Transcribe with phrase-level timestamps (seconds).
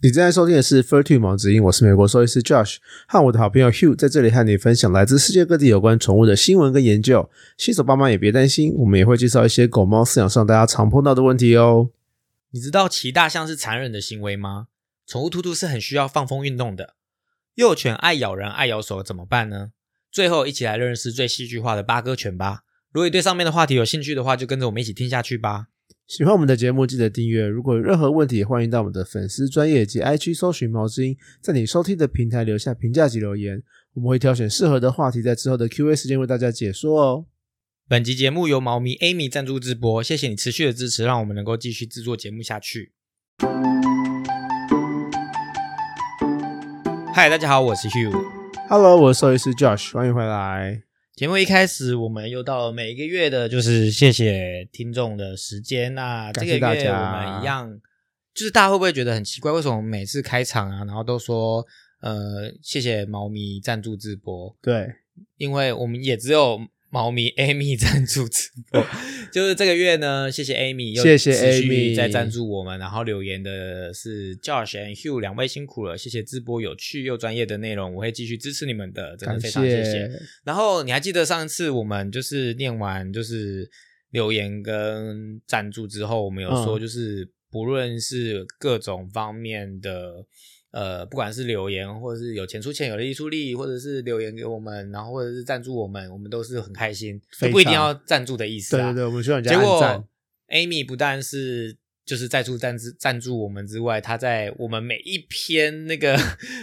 [0.00, 2.76] 你正在收听的是《Fur Two 毛子音》，我是美国兽医师 Josh，
[3.08, 7.28] 和我的好朋友 Hugh 在这里和你分享来自世界各地有关宠物的新闻跟研究。
[7.56, 11.90] 新手爸妈也别担心，我们也会介绍一些狗猫饲养上大家常碰到的问题哦。
[12.52, 14.68] 你知道骑大象是残忍的行为吗？
[15.04, 16.94] 宠物兔兔是很需要放风运动的。
[17.56, 19.72] 幼犬爱咬人、爱咬手怎么办呢？
[20.12, 22.62] 最后一起来认识最戏剧化的八哥犬吧。
[22.92, 25.66] 如果你对上面的话题有兴趣的话，就跟着我们一起听下去吧。
[26.08, 27.46] 喜欢我们的节目，记得订阅。
[27.46, 33.62] 如果有任何问题，欢迎到我们的粉丝专业及 IG 搜寻毛之音，在你收听的平台留下评价及留言，
[33.92, 37.26] 我们会挑选适合的话题，在之后的 Q&A 时间为大家解说哦。
[37.86, 42.92] 本集节目由猫咪 Amy 赞助直播，谢谢你持续的支持，让我们能够继续制作节目下去。
[47.12, 48.18] 嗨，大家好，我是 Hugh。
[48.70, 50.87] Hello，我是兽医师 Josh，欢迎回来。
[51.18, 55.92] 节目一开始，我们又到了每一个月的，就是谢谢听众的时间。
[55.92, 57.80] 那这个月谢大家我们一样，
[58.32, 59.50] 就是大家会不会觉得很奇怪？
[59.50, 61.66] 为什么每次开场啊，然后都说
[62.02, 64.56] 呃谢谢猫咪赞助直播？
[64.62, 64.86] 对，
[65.38, 66.56] 因为我们也只有
[66.90, 68.84] 猫咪 Amy 赞助直播，
[69.32, 79.84] 就是这个月呢，谢谢 Amy，又谢谢 Amy 在赞助我们，然后留言的是 Josh and Hugh 两位辛苦了，谢谢直播有趣又专业的内容，我会继续支持你们的，真的非常谢谢。
[79.84, 80.10] 谢。
[80.44, 83.70] 然后你还记得上一次我们就是念完就是
[84.10, 90.24] 留言跟赞助之后，我们有说嗯就是不论是各种方面的。
[90.70, 98.92] 呃，不管是留言，或者是有钱出钱，有力出力，或者是留言给我们，然后或者是赞助我们，我们都是很开心，不一定要赞助的意思啊。
[98.92, 100.08] 对对对，我们需要人家赞果。
[100.48, 101.76] Amy 不但是
[102.08, 106.18] 就是在助赞助赞助我们之外，他在我们每一篇那个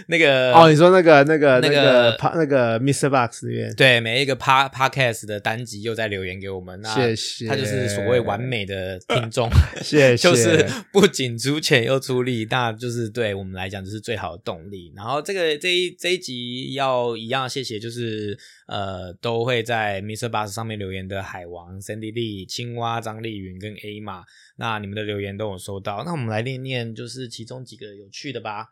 [0.08, 3.08] 那个哦，你说那个那个那那个那个 Mr.
[3.08, 9.48] Box 里面，对每一个 pa podcast 的单集又在留言给我们，那谢谢他就是所谓完美的听众，
[9.80, 14.92] 谢谢， 就是 不仅出钱又出力，那就是对我们来讲就是最好的动力。
[14.96, 20.28] 然后这个这一这一集要一样谢谢，就是呃都会在 Mr.
[20.28, 24.24] Bus 上面留言的海王、Cindy Lee、青蛙、张丽云跟 A 嘛，
[24.56, 26.02] 那你们的留言都有收到。
[26.04, 28.66] 那我们来念念就是其中几个有趣的吧。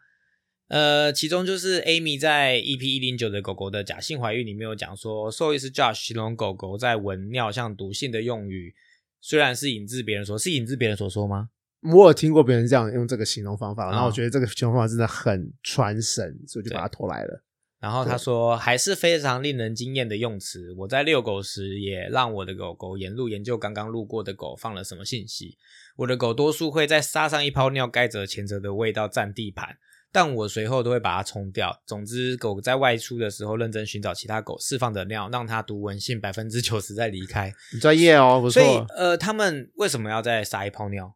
[0.69, 8.75] 呃，其中就是 Amy 在 EP 一零九的狗狗的假性怀孕里面有讲说，兽医师 Josh 形容狗狗在闻尿像毒性的用语，
[9.21, 11.51] 虽然是引自别人说，是引自别人所说吗？
[11.83, 17.45] 我有听过别人这样用这个形容方法，然后我哦觉得这个形容方法真的很传神，所以我就把它拖来了。
[17.85, 20.73] 然后他说，还是非常令人惊艳的用词。
[20.79, 25.59] 我在遛狗时，也让我的狗狗沿路研究刚刚路过的狗放了什么信息。
[25.97, 29.77] 我的狗多数会在撒上一泡尿盖着前者的味道占地盘，
[30.11, 31.83] 但我随后都会把它冲掉。
[31.85, 37.53] 总之，狗在外出的时候认真寻找其他狗释放的尿，让它读闻性百分之九十再离开。
[37.71, 38.67] 很专业哦，不所以，，
[38.97, 41.15] 呃，他们为什么要再撒一泡尿？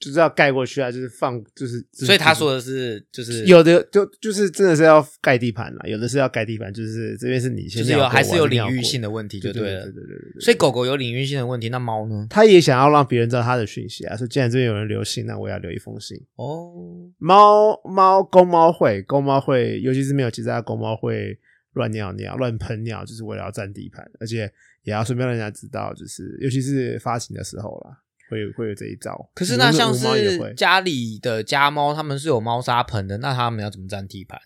[0.00, 9.84] 就是要盖过去啊，就是放，就是，就是所以他说的是，就是有的就就是真的是要盖地盘了，有的是要盖地盘，就是这边是你先就是有还是有领域性的问题就对了。
[9.84, 10.40] 对对对对对。
[10.40, 12.26] 所以狗狗有领域性的问题，那猫呢？
[12.30, 16.16] 它也想要让别人知道它的讯息啊，说既然这边有人留信，那我也要留一封信。
[16.36, 16.72] 哦，
[17.18, 21.38] 猫猫公猫会公猫会，尤其是没有结扎的公猫会
[21.74, 24.50] 乱尿尿、乱喷尿，就是为了要占地盘，而且
[24.84, 27.98] 也要顺便让人家知道，就是尤其是发情的时候啦，
[28.30, 29.30] 会有会有这一招。
[29.34, 34.40] 可是那像是，家里的家猫，他们是有猫砂盆的，那他们要怎么占地盘？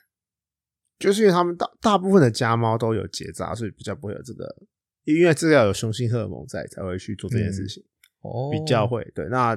[0.99, 4.57] 就是因为他们大大部分的家猫都有结扎，所以比较不会有这个，
[5.05, 7.85] 因为这个要有雄性荷尔蒙在才会去做这件事情。
[8.23, 9.27] 哦比较会对。
[9.29, 9.55] 那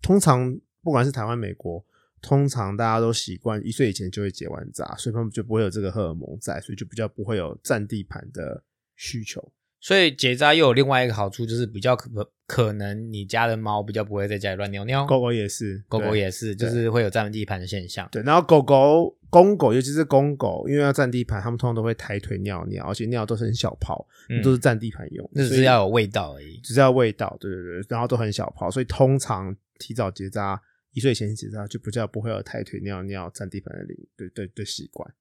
[0.00, 1.84] 通常不管是台湾、美国，
[2.22, 8.62] 通常大家都习惯一岁以前就会结完扎，所以他们就不会有这个荷尔蒙在，所以就比较不会有占地盘的
[8.94, 9.52] 需求。
[9.84, 12.08] 所以结扎又有另外一个好处，就是比较可
[12.46, 18.08] 可能你家的猫比较不会在家里乱尿尿，狗狗也是，狗狗也是，就是会有占地盘的现象。
[18.10, 18.22] 对。
[18.22, 26.58] 然后狗狗、公狗，尤其是公狗，因为要占地盘，它们通常都会抬腿尿尿，而且尿都是很小泡，嗯都是占地盘用，那只是要有味道而已。
[26.62, 30.58] 只是要味道，对对对，然后都很小泡，所以通常提早结扎，
[30.94, 35.14] 一岁前结扎就比较不会有抬腿尿尿占地盘的对对习惯。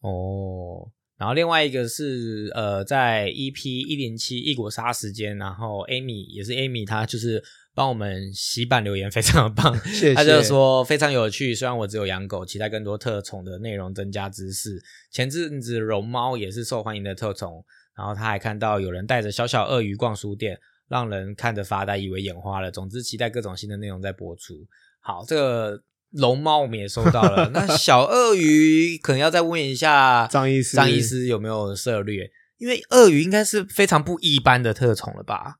[0.00, 7.42] 哦，然后另外一个是呃，在 EP 一零七异国杀时间，然后 Amy 也是 Amy，她就是
[7.74, 9.78] 帮我们洗版留言，非常的棒。
[9.84, 14.82] 谢谢他就说非常有趣，虽然我只有养狗，期待更多特宠的内容增加知识。
[15.10, 17.64] 前阵子绒猫也是受欢迎的特宠，
[17.96, 22.70] 然后他还看到有人带着小小鳄鱼逛书店，让人看着发呆，以为眼花了。
[22.70, 24.54] 总之，期待各种新的内容在播出。
[25.00, 25.82] 好，这个
[26.12, 35.56] 龙猫我们也收到了， 那小鳄鱼可能要再问一下张医师张医师有没有涉略，因为鳄鱼应该是非常不一般的特宠了吧？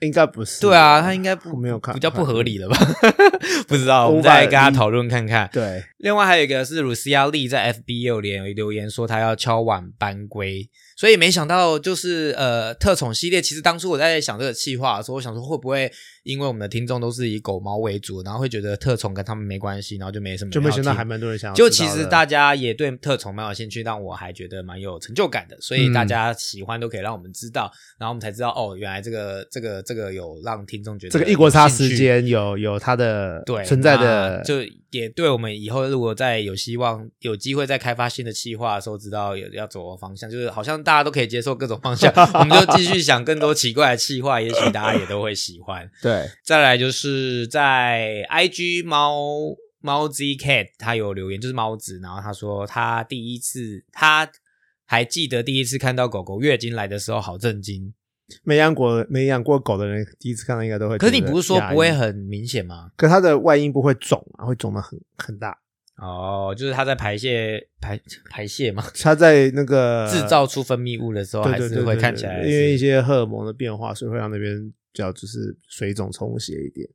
[0.00, 0.60] 应该不是。
[0.60, 2.76] 对啊，他应该不没有看比较不合理了吧？
[3.66, 5.48] 不知道，我们再跟他讨论看看。
[5.50, 15.90] 对，另外还有一个是鲁斯亚利在 FB 有留留言说他要敲碗班规，所以没想到就是呃特宠系列，其实当初我在想这个计划的时候，我想说会不会
[16.22, 21.68] 因为我们的听众都是以狗猫为主，然后会觉得特宠跟他们没关系，然后就没什么就没想到还蛮多人想要就。
[21.68, 34.60] 其实大家也对特宠蛮有兴趣，让我还觉得蛮有成就感的，所以嗯大家喜欢都可以让我们知道，然后我们才知道哦，原来这个这个这个有让听众觉得这个异国差时间有有它的对存在的那，就
[34.94, 45.90] 也对我们以后如果再有希望有机会再开发新的企划的时候，知道有要走的方向，就是好像大家都可以接受各种方向， 我们就继续想更多奇怪的企划，也许大家也都会喜欢。
[46.00, 49.16] 对再来就是在 IG 猫
[49.80, 54.30] 猫 Z Cat 他有留言，就是猫子，然后他说他第一次他
[54.86, 57.92] 还记得第一次看到狗狗月经来的时候，好震惊。
[58.42, 60.96] 没养过没养过狗的人，第一次看到应该都会。
[60.98, 61.92] 可是你不是说不会？
[61.92, 62.90] 很明显吗？
[62.96, 65.58] 可它的外阴部会肿啊，会肿的很很大。
[65.96, 74.60] 哦，就是它在排泄排排泄嘛，它在那个制造出分泌物的时候，还是会看起来因为一些荷尔蒙的变化，所以会让那边
[74.92, 76.88] 比较就是水肿充血一点。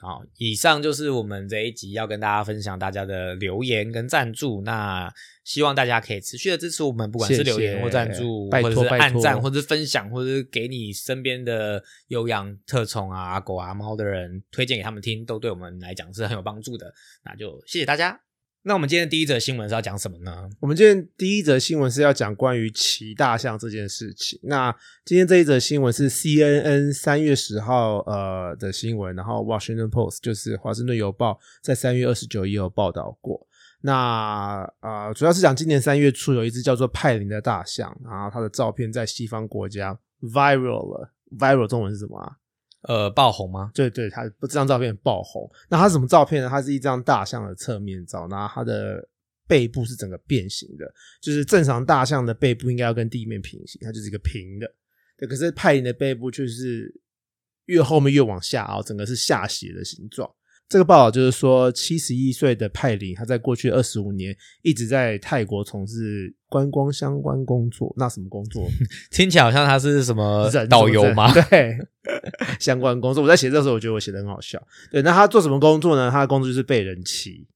[0.00, 0.22] 好。
[0.38, 4.62] 以上就是我们这一集要跟大家分享大家的留言跟赞助。
[4.62, 5.12] 那
[5.44, 16.92] 希望大家可以持续的支持我们，不管是留言或赞助，拜或者是按赞，或者是分享，或者是给你身边的有养特宠啊、狗啊、猫的人推荐给他们听，都对我们来讲是很有帮助的。
[17.24, 18.23] 那就谢谢大家。
[18.66, 20.48] 那我们今天第一则新闻是要讲什么呢？
[20.58, 24.40] 我们今天第一则新闻是要讲关于骑大象这件事情。
[24.44, 24.74] 那
[25.04, 33.46] 今天这一则新闻是 CNN 三月十号呃的新闻，然后 Washington Post 就是华盛顿邮报在三月二十九也有报道过。
[33.82, 41.10] 那呃，主要是讲今年三月初有一只叫做派林的大象，然后它的照片在西方国家 viral 了。
[41.38, 42.32] viral 中文是什么啊？
[42.86, 43.70] 呃，爆红吗？
[43.74, 45.50] 对对，他这张照片爆红。
[45.68, 46.48] 那他什么照片呢？
[46.48, 49.06] 他是一张大象的侧面照，然后它的
[49.46, 50.84] 背部是整个变形的，
[51.20, 54.70] 就是正常大象的背部应该要跟地面平行，它就是一个平的。
[55.16, 56.94] 对，可是派林的背部却是
[57.66, 60.30] 越后面越往下凹，整个是下斜的形状。
[60.68, 67.94] 这个报道就是说，七十一岁的派林，他在过去二十五年一直在泰国从事观光相关工作。
[67.96, 68.66] 那什么工作？
[69.12, 71.32] 听起来好像他是什么人导游吗？
[71.32, 71.76] 对，
[72.58, 73.22] 相关工作。
[73.22, 74.60] 我在写这个时候，我觉得我写的很好笑。
[74.90, 76.10] 对，那他做什么工作呢？
[76.10, 77.46] 他的工作就是被人骑，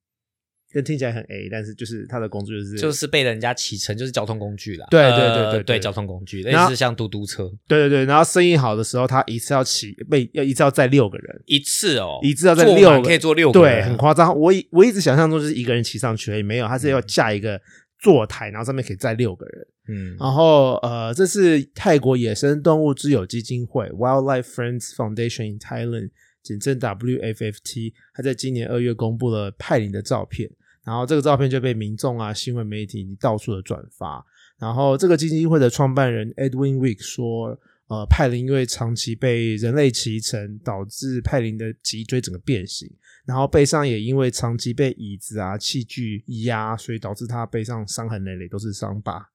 [0.78, 4.86] 跟听起来很 A，但是就是他的工作就是就是被人家骑乘，就是交通工具啦。
[4.92, 8.04] 对呃对对对对对，交通工具，类然后似像嘟嘟车，对对对。
[8.04, 14.38] 然后生意好的时候，他一次要骑被要一次要载六个人，一次哦，一次要载六可以坐六个对，很夸张。
[14.38, 17.60] 我以我一直想象中就是一个人骑上去而已，没有，他是要架一个
[17.98, 19.66] 坐台，然后上面可以载六个人。
[19.90, 26.10] 嗯，然后呃，这是泰国野生动物之友基金会 （Wildlife Friends Foundation in Thailand），
[26.42, 27.94] 简称 WFFT。
[28.12, 30.50] 他在今年二月公布了派林的照片，
[30.88, 34.24] 然后这个照片就被民众啊、新闻媒体到处的转发。
[34.58, 37.48] 然后这个基金会的创办人 Edwin Wick 说，
[37.88, 42.90] 呃，派林因为长期被人类骑乘，导致派林的脊椎整个变形，
[43.26, 49.28] 然后背上也因为长期被椅子啊、器具压，所以导致他背上伤痕累累，都是伤疤。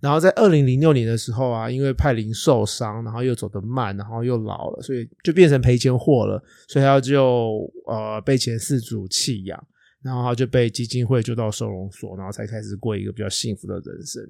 [0.00, 6.42] 然后在二零零六年的时候啊，因为派林受伤，然后又走得慢，然后又老了，所以就变成赔钱货了。
[6.68, 9.66] 所以他就呃被前四组弃养，
[10.06, 14.22] 然后他就被基金会救到收容所，然后才开始过一个比较幸福的人生。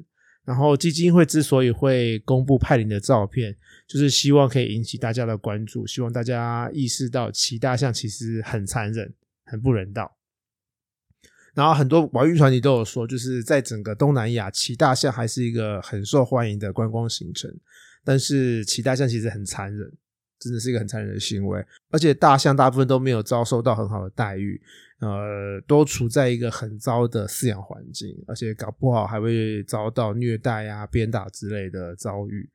[0.43, 3.55] 然后基金会之所以会公布派林的照片，
[3.87, 9.13] 就是希望可以引起大家的关注，希望大家意识到骑大象其实很残忍、
[9.45, 10.17] 很不人道。
[11.53, 17.53] 然后很多保育团体都有说，就是在整个东南亚，骑大象还是一个很受欢迎的观光行程。
[18.05, 19.93] 但是骑大象其实很残忍，
[20.39, 21.65] 真的是一个很残忍的行为。
[21.91, 24.63] 而且大象大部分都没有遭受到很好的待遇，
[25.01, 32.49] 呃，都处在一个很糟的饲养环境，而且搞不好还会遭到虐待啊、鞭打之类的遭遇。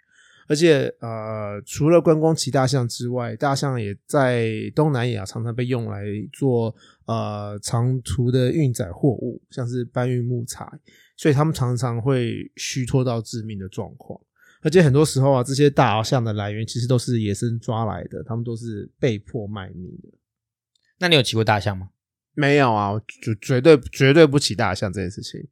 [0.47, 10.67] 而且呃，除了观光骑大象之外，大象也在东南亚常常被用来做呃长途的运载货物，像是搬运木材，
[11.15, 14.19] 所以他们常常会虚脱到致命的状况。
[14.61, 20.09] 而且很多时候啊，这些大象的来源其实都是野生抓来的，他们都是被迫卖命的。
[20.97, 21.89] 那你有骑过大象吗？
[22.41, 25.47] 没有啊，就绝绝对绝对不骑大象这件事情。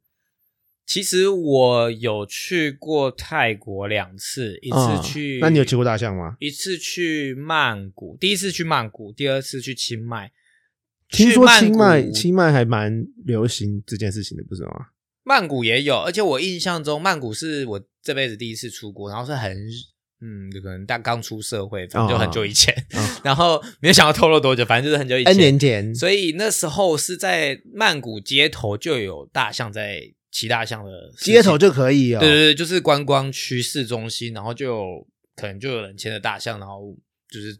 [0.87, 6.35] 其实我有去过泰国两次，一次嗯去，那你有骑过大象吗？
[6.39, 10.31] 一次去曼谷，第一次去曼谷，第二次去清迈。
[11.09, 14.87] 听说清迈谷清迈还蛮流行这件事情的，不是吗？
[15.23, 19.55] 曼谷也有，而且我印象中曼谷是我这辈子第一次出国，然后是很
[20.21, 25.43] 嗯，就可能大刚出社会，反正就很久以前，嗯 然后没有想要透露多久，反正就是很久以前 N 前。
[25.43, 32.19] 年前，所以那时候是在曼谷街头就有大象在骑大象的街头就可以哦。
[32.19, 36.95] 对对对，就是观光区市中心，然后就有可能就有人牵着大象，然后
[37.31, 37.57] 就是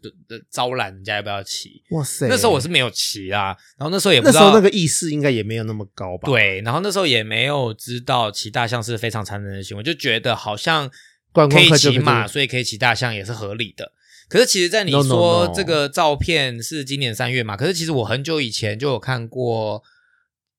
[0.50, 1.82] 招揽人家要不要骑。
[1.92, 10.90] 哇塞，那时候我是没有骑啊，然后那时候也不知道那时候那个意识应该也没有那么高吧？，对，然后那时候也没有知道骑大象是非常残忍的行为，就觉得好像
[11.32, 13.92] 观可以骑马，所以可以骑大象也是合理的。
[14.28, 17.56] 可是其实，在你说这个照片是今年三月嘛？
[17.56, 19.82] 可是其实我很久以前就有看过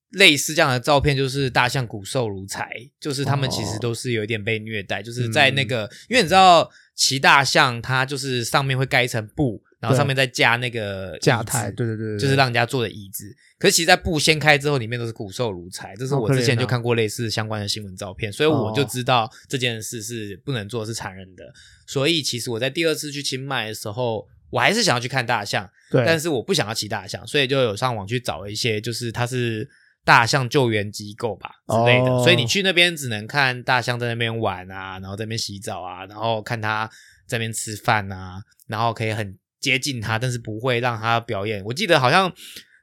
[0.09, 13.25] 类似这样的照片，就是大象骨瘦如柴，就是他们其实哦都是有一点被虐待，就是在那个，因为你知道骑大象它就是上面会盖一层布，然后上面再架那个架台，对对对，对就是让人家坐的椅子。
[13.57, 15.95] 可是其实，在布掀开之后，里面都是骨瘦如柴。
[15.95, 21.43] 这是我之前就看过类似相关的新闻照片，所以我就哦知道这件事是不能做，是残忍的。
[21.87, 29.67] 所以其实我在第二次去清迈的时候，我还是想要去看大象，对，但是我不想要骑大象，所以就有上网去找一些，就是它是
[30.03, 32.11] 大象救援机构吧之类的。
[32.11, 36.87] 哦所以你去那边只能看大象在那边玩啊，然后在那边洗澡啊，然后看它
[37.27, 41.63] 在那边吃饭啊，然后可以很接近他，但是不会让他表演。
[41.63, 42.33] 我记得好像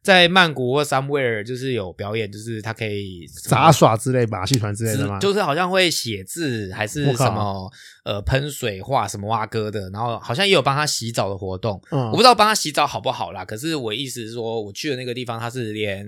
[0.00, 5.18] 在曼谷或 somewhere 就是有表演，就是他可以杂耍之类、马戏团之类的吗？
[5.18, 7.70] 就是好像会写字，还是什么
[8.04, 11.82] 呃喷水画什么蛙哥的，然后好像也有帮他洗澡的活动。
[11.90, 16.06] 嗯我不知道帮他洗澡好不好啦，可是我意思是说，我去的那个地方，他是连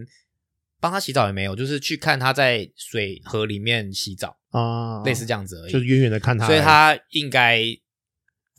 [0.81, 5.73] 帮他洗澡也没有，就是去看他在水河里面洗澡，啊，类似这样子而已。
[5.73, 7.63] 就是远远的看他，所以他应该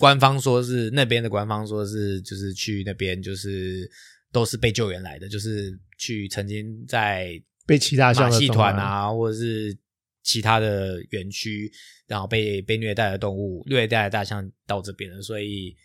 [0.02, 3.88] 官方说是那边的官方说是就是去那边就是
[4.32, 9.78] 都是被救援来的，就是去曾经在被骑大象马戏团啊，或者是
[10.24, 11.72] 其他的园区，
[12.08, 15.76] 然后被被虐待的动物、虐待的大象到这边了，所以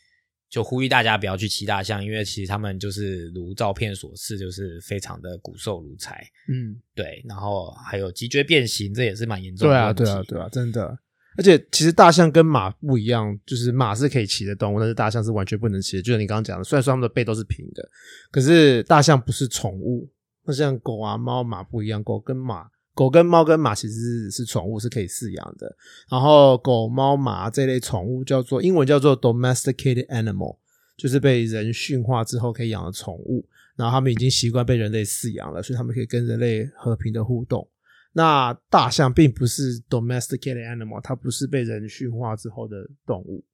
[0.48, 9.92] 就呼吁大家不要去骑大象，因为其实他们就是如照片所示，就是非常的骨瘦如柴，嗯，对，然后还有脊椎变形，这也是蛮严重的对啊。
[9.92, 10.98] 对啊，对啊，真的。
[11.36, 16.02] 而且其实大象跟马不一样，就是马是可以骑的动物，但是大象是完全不能骑的。
[16.02, 17.88] 就像你刚刚讲的，虽然说它们的背都是平的，
[18.30, 20.08] 可是大象不是宠物，
[20.44, 22.66] 那像狗啊、猫、马不一样，狗跟马。
[22.94, 25.70] 狗跟猫跟马其实是是宠物，是可以饲养的。
[26.10, 30.56] 然后狗、猫、马这类宠物叫做英文叫做 domesticated animal，
[30.96, 33.46] 就是被人驯化之后可以养的宠物。
[33.76, 37.68] 然后它们已经习惯被人类饲养了，所以它们可以跟人类和平的互动。
[38.16, 43.44] 那大象并不是 domesticated animal，它不是被人驯化之后的动物，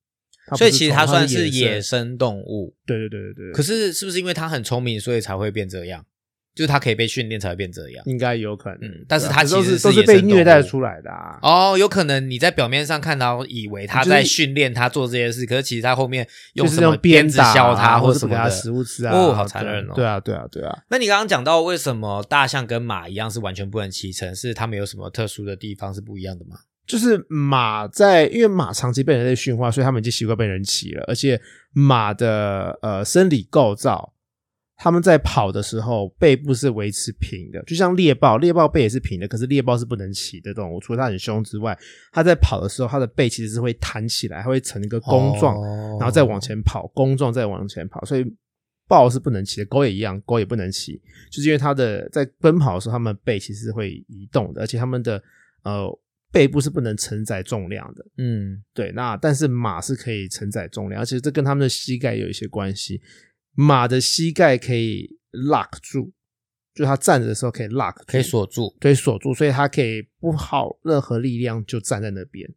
[0.56, 1.82] 所以其实它算是是野。
[1.82, 6.06] 生动物，对对对对对，可是是不是因为它很聪明，所以才会变这样？
[6.54, 8.04] 就是它可以被训练才会变这样？
[8.06, 11.38] 应该有可能，嗯但是它其实可都是被虐待出来的啊。
[11.42, 20.78] 哦，有可能你在表面上看到，以为他在训练他做这些事，可是其实他后面用就是什么用鞭子打削他啊，或什么的者给它食物吃啊，哦好残忍哦对啊，对啊，对啊。
[20.90, 26.56] 那你刚刚讲到为什么大象跟马一样是完全不能骑乘，是它们有什么特殊的地方是不一样的吗？
[26.84, 31.40] 就是马在，因为马长期被人类驯化，所以他们已经习惯被人骑了，而且
[31.72, 34.12] 马的呃生理构造，
[34.82, 41.78] 他们在跑的时候背部是维持平的，就像猎豹，猎豹背也是平的，可是猎豹是不能骑的动物，除了它很凶之外，
[42.10, 48.24] 它在跑的时候，它的背其实是会弹起来，它会成一个弓状，哦然后再往前跑，弓状再往前跑，所以
[48.88, 55.22] 豹是不能骑的，狗也一样，狗也不能骑，就是因为它的在奔跑的时候，它们背其实是会移动的，而且它们的
[55.62, 55.86] 呃
[56.32, 58.04] 背部是不能承载重量的。
[58.18, 63.00] 嗯，对，那但是马是可以承载重量，而且这跟它们的膝盖有一些关系。
[63.54, 66.12] 马的膝盖可以 lock 住，
[66.74, 68.76] 就它站着的时候可以 lock，住可以锁住。
[68.80, 72.48] 可以锁住，所以它可以不耗任何力量就站在那边。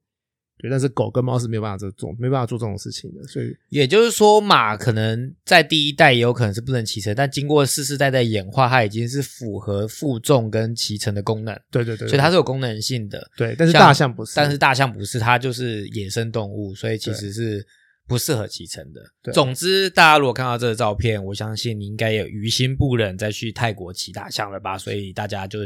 [0.57, 13.29] 对，但是狗跟猫是没有办法这种没办法做这种事情的，所以也就是说，马可能在第一代也有可能是不能骑乘，但经过世世代代演化，它已经是符合负重跟骑乘的功能，对对对，所以它是有功能性的。
[13.35, 17.67] 对，但是大象不是，但是大象不是，它就是野生动物，所以其实是
[18.07, 19.01] 不适合骑乘的。
[19.23, 24.77] 对总之，大家如果看到这个照片，我相信你应该也于心不忍再去泰国骑大象了吧？
[24.77, 25.59] 所以大家就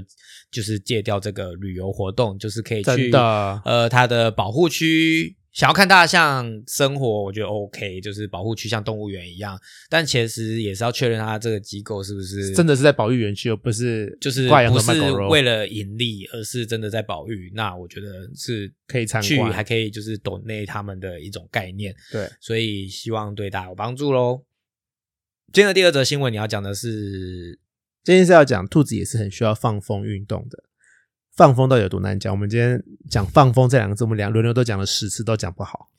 [0.52, 5.36] 就是戒掉这个旅游活动，就是可以去真的呃它的保护区。
[5.60, 17.52] 想要看大象生活，我觉得 OK，就是保护区像动物园一样，但其实也是要确认它这个机构是不是真的是在保育园区，而不是就是不是为了盈利，而是真的在保育。
[17.54, 21.94] 那我觉得是可以参去，观还可以就是懂内他们的一种概念。
[22.10, 24.46] 对，所以希望对大家有帮助喽。
[25.52, 27.60] 今天的第二则新闻，你要讲的是
[28.06, 30.69] 今天是要讲兔子也是很需要放风运动的。
[31.36, 32.34] 放风到底有多难讲？
[32.34, 35.90] 我们今天讲放风这两个字，我们两轮流都讲了十次，都讲不好。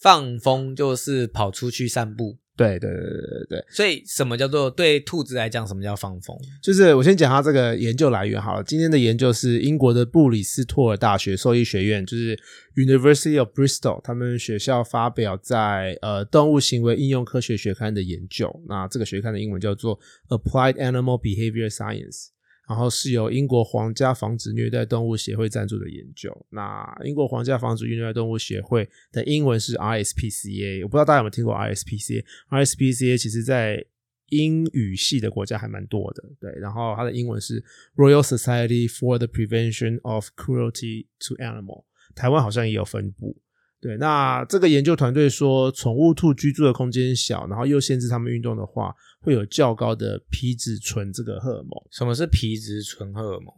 [0.00, 2.38] 放风就是跑出去散步。
[2.56, 3.10] 对对对对
[3.48, 6.36] 对对，所以什么叫做对兔子来讲，什么叫放风？
[6.62, 8.62] 就是我先讲它这个研究来源好了。
[8.62, 12.38] 今天的研究是英国的布里斯托尔大学兽医学院，就是
[12.74, 18.54] University of Bristol，他们学校发表在呃动物行为应用科学学刊的研究。
[18.68, 22.26] 那这个学刊的英文叫做 Applied Animal Behavior Science。
[22.70, 26.30] 然后是由英国皇家防止虐待动物协会赞助的研究。
[26.50, 32.24] 那英国皇家防止虐待动物协会的英文是 RSPCA，我不知道大家有没有听过 RSPCA。
[32.48, 33.84] RSPCA 其实在
[34.28, 36.52] 英语系的国家还蛮多的，对。
[36.60, 37.60] 然后它的英文是
[37.96, 41.82] Royal Society for the Prevention of Cruelty to Animal，
[42.14, 43.36] 台湾好像也有分部。
[43.80, 51.70] 对，那这个研究团队说，宠物兔居住的空间小，然后又限制它们运动的话，会有较高的皮质醇这个荷尔蒙。
[51.90, 53.54] 什么是皮质醇荷尔蒙？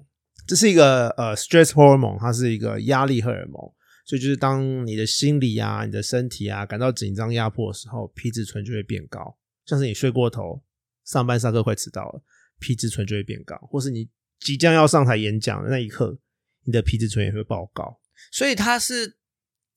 [0.47, 3.61] 这是一个呃 stress hormone，它是一个压力荷尔蒙。
[4.05, 9.37] 所以就是当你的心理啊、你的身体啊感到紧张压迫的时候，皮质醇就会变高。
[9.67, 10.63] 像是你睡过头、
[11.05, 12.23] 上班上课快迟到了，
[12.61, 16.17] 皮质醇就会变高；或是你即将要上台演讲的那一刻，
[16.65, 17.99] 你的皮质醇也会爆高。
[18.31, 19.17] 所以它是。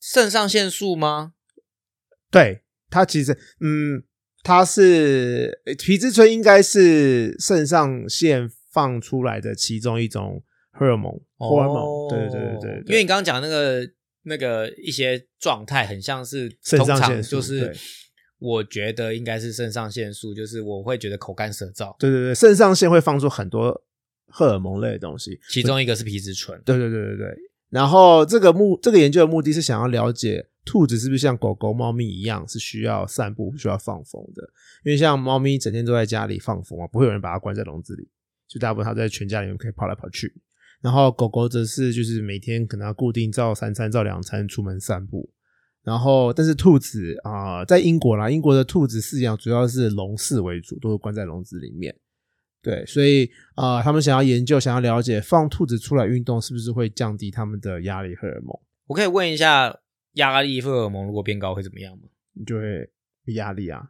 [0.07, 1.33] 肾上腺素吗？
[2.29, 4.03] 对，它其实，嗯，
[4.43, 11.11] 它是皮质醇，应该是肾上腺放出来的其中一种荷尔蒙。
[11.39, 12.83] 荷尔蒙，对对对对。
[12.85, 13.89] 因为你刚刚讲那个
[14.25, 17.75] 那个一些状态，很像是肾上腺素，就是
[18.37, 21.95] 我觉得应该是肾上腺素，就是我会觉得口干舌燥。
[21.97, 23.83] 对对对，肾上腺会放出很多
[24.27, 26.61] 荷尔蒙类的东西，其中一个是皮质醇。
[26.63, 27.35] 对对对对对。
[27.75, 34.41] 然后这个目这个研究的目的是想要了解兔子是不是像狗狗、猫咪一样是需要散步、需要放风的。
[34.85, 38.07] 因为像猫咪整天都在家里放风啊，不会有人把它关在笼子里，
[38.47, 40.33] 就大部分它在全家里面可以跑来跑去。
[40.81, 45.29] 然后狗狗则是就是每天可能要固定照三餐、照两餐出门散步。
[45.83, 51.93] 然后但是兔子啊，在英国啦，英国的兔子饲养主要是笼饲为主，都是关在笼子里面。
[52.65, 58.59] 对，所以啊，他们想要研究，想要了解放兔子出来运动是不是会降低他们的压力荷尔蒙？
[58.87, 59.81] 我可以问一下，
[60.13, 62.09] 压力荷尔蒙如果变高会怎么样吗？
[62.33, 62.89] 你就会
[63.35, 63.89] 压力啊。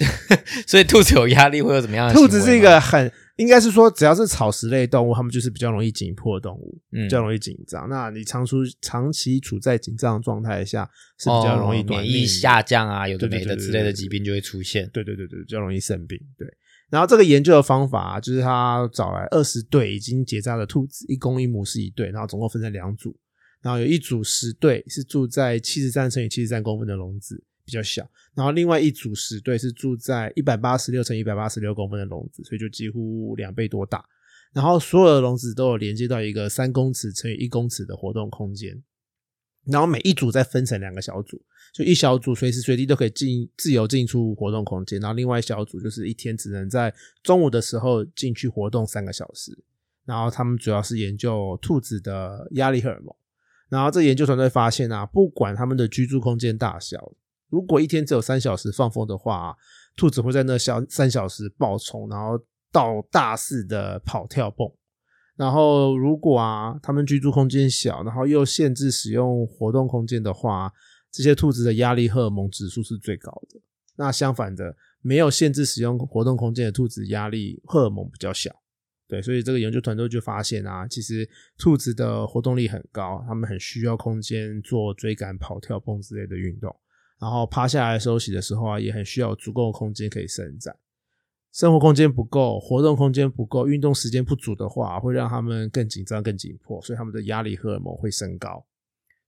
[0.66, 2.12] 所以兔子有压力会有怎么样？
[2.12, 7.88] 兔子是一个很，应该是说，只要是草食类动物，它们就是比较容易紧迫的动物，比较容易紧张。
[7.88, 14.88] 那你长出长期处在紧张状态下，是比较容易免疫下降啊，有的没的之类的疾病就会出现。
[14.92, 16.18] 对对对对，比较容易生病。
[16.36, 16.48] 对。
[16.90, 23.16] 然后这个研究的方法就是他找来二十对已经结扎的兔子，一公一母是一对，然后总共分成两组，
[23.62, 34.04] 然后有一组十对是住在七十三乘以七十三公分的笼子，比较小，然后另外一组十对是住在一百八十六乘一百八十六公分的笼子，所以就几乎两倍多大，
[34.52, 38.82] 然后所有的笼子都有连接到一个三公尺乘以一公尺的活动空间。
[39.66, 41.40] 然后每一组再分成两个小组，
[41.72, 46.92] 就一小组随时随地都可以进自由进出活动空间，然后另外一小组就是一天只能在
[47.22, 49.56] 中午的时候进去活动三个小时。
[50.06, 53.14] 然后他们主要是研究兔子的压力荷尔蒙。
[53.68, 57.12] 然后这研究团队发现啊，不管他们的居住空间大小，
[57.48, 59.56] 如果一天只有三小时放风的话，
[59.94, 62.42] 兔子会在那小三小时爆冲，然后
[62.72, 64.68] 到大肆的跑跳蹦。
[65.40, 70.70] 然后，如果啊，他们居住空间小，然后又限制使用活动空间的话，
[71.10, 73.58] 这些兔子的压力荷尔蒙指数是最高的。
[73.96, 78.54] 那相反的，没有限制使用活动空间的兔子，压力荷尔蒙比较小。
[79.08, 81.26] 对，所以这个研究团队就发现啊，其实
[81.56, 86.76] 兔子的活动力很高，它们很需要空间做追赶、跑跳、蹦之类的运动。
[87.18, 90.76] 然后趴下来休息的时候啊，也很需要足够的空间可以伸展。
[91.52, 98.64] 生活空间不够，活动空间不够，运动时间不足的话，会让他们更紧张、更紧迫，所以他们的压力荷尔蒙会升高。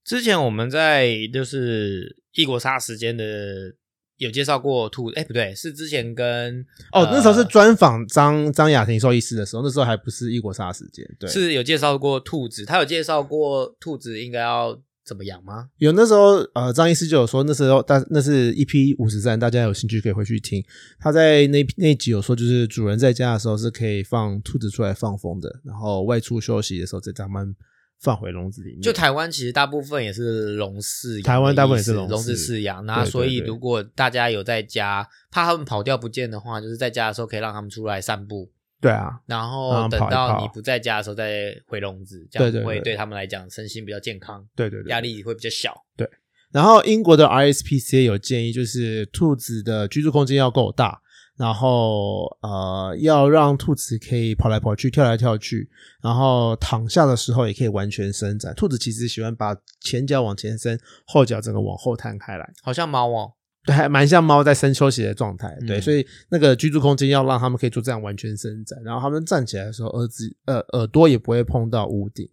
[0.04, 3.74] 之前我们在就是异国杀时间的
[4.16, 6.60] 有介绍过兔，哎，不对，是之前跟
[6.92, 14.80] 哦，那时候是专访张张雅婷兽医师的时候，那时候还不是异国杀时间，对，是有介绍过兔子，他有介绍过兔子应该要。
[15.04, 15.68] 怎么养吗？
[15.78, 20.64] 有那时候，呃，张医师就有说，那时候，大那是一批五十三，大家有兴趣可以回去听。
[21.00, 27.56] 他在那那集有说，就是主人在家的时候是可以放兔子出来放风的，然后外出休息的时候再将它们
[28.00, 28.80] 放回笼子里面。
[28.80, 32.86] 就台湾其实大部分也是笼饲，台湾大部分也是笼子饲养。
[32.86, 38.50] 那所以如果大家有在家，怕它们跑掉不见的话，就是在家的时候可以让它们出来散步。
[38.82, 45.72] 对啊，然后等到你不在家的时候再回笼子，这样会对他们来讲身心比较健康，对对对，压力会比较小。
[45.96, 46.10] 对，
[46.50, 51.00] 然后英国的 RSPCA 有建议，就是兔子的居住空间要够大，
[51.36, 55.70] 然后呃，要让兔子可以跑来跑去、跳来跳去，
[56.02, 58.52] 然后躺下的时候也可以完全伸展。
[58.56, 63.34] 兔子其实喜欢把前脚往前伸，后脚整个往后摊开来，好像猫哦。
[63.64, 65.56] 对，还蛮像猫在深休息的状态。
[65.66, 72.28] 对，嗯所以那个居住空间要让他们可以做这样完全伸展，然后他们站起来的时候，耳子呃耳朵也不会碰到屋顶。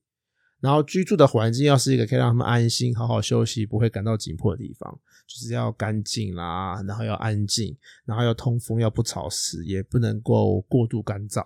[0.60, 11.46] 然后居住的环境要是一个可以让他们安心、好好休息、不会感到紧迫的地方，就是要干净啦，然后要安静，然后要通风，要不潮湿，也不能够过度干燥。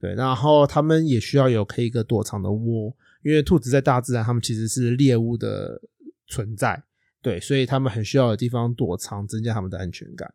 [0.00, 5.80] 对，然后他们也需要有可以一个躲藏的窝，因为兔子在大自然，它们其实是猎物的
[6.26, 6.82] 存在，
[7.22, 10.32] 对，所以他们很需要有地方躲藏，增加他们的安全感。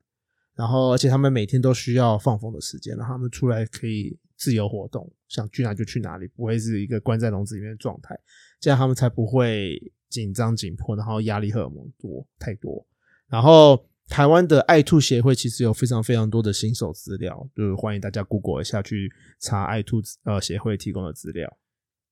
[0.55, 8.17] 然后，而且他们每天都需要放风的时间，让他们出来可以自由活动，想去哪就去哪里，不会是一个关在笼子里面的状态，
[8.59, 12.87] 这样他们才不会紧张紧迫，然后压力荷尔蒙多太多。
[13.27, 21.57] 然后，台湾的爱兔协会其实有非常非常多的新手资料，就是欢迎大家 Google 一下去查爱兔呃协会提供的资料。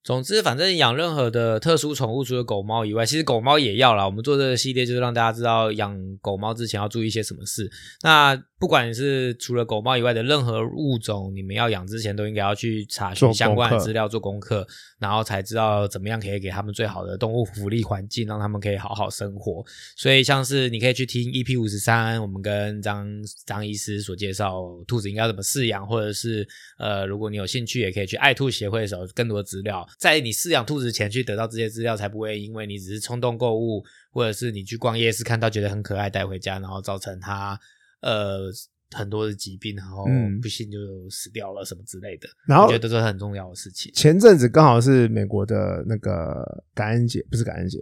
[0.04, 4.06] 总之，反正养任何的特殊宠物，除了狗猫以外，其实狗猫也要啦。
[4.06, 7.72] 我们做这个系列就是让大家知道养狗猫之前要注意一些什么事。
[8.02, 14.66] 那不管是除了狗猫以外的任何物种，你们要养之前都应该要去查询相关的资料、做功课，
[15.00, 19.62] 然后才知道怎么样可以给他们最好的动物福利环境，让他们可以好好生活。
[19.98, 23.06] 所以，像是你可以去听 EP 五十三，我们跟张
[23.46, 26.48] 张医师所介绍兔子应该怎么饲养，或者是
[26.78, 37.60] 呃，如果你有兴趣，也可以去爱兔协会的时候更多的资料，在你饲养兔子前去得到这些资料，才不会因为你只是冲动购物，或者是你去逛夜市看到觉得很可爱带回家，然后造成它
[38.04, 38.52] 呃
[38.92, 40.78] 很多的疾病，然后嗯不幸就
[41.10, 42.30] 死掉了什么之类的。
[42.48, 43.92] 然后我觉得这是很重要的事情。
[43.96, 47.80] 前阵子刚好是美国的那个感恩节，不是感恩节，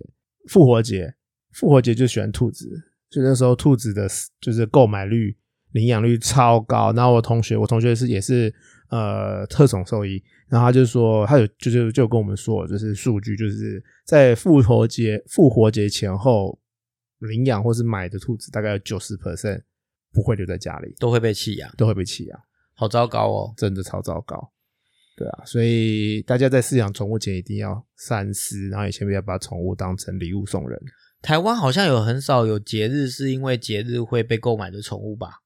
[0.47, 1.13] 复活节。
[1.53, 2.65] 复活节就喜欢兔子，
[3.09, 4.07] 所以那时候兔子的
[4.39, 5.35] 就是购买率、
[5.73, 6.93] 领养率超高。
[6.93, 8.55] 然后我同学，我同学是也是
[8.89, 16.57] 呃特种兽医，然后他就说，他有就是就跟我们说，就是数据就是在复活节复活节前后
[17.19, 19.61] 领养或是买的兔子，大概有九十 percent
[20.11, 22.39] 不会留在家里，都会被弃养，都会被弃养。
[22.73, 23.53] 好糟糕哦！
[23.57, 24.51] 真的超糟糕。
[25.15, 30.79] 对啊，所以大家在饲养宠物前一定要三思，然后也千万不要把宠物当成礼物送人。
[31.21, 35.41] 台湾好像有很少有节日是因为节日会被购买的宠物吧？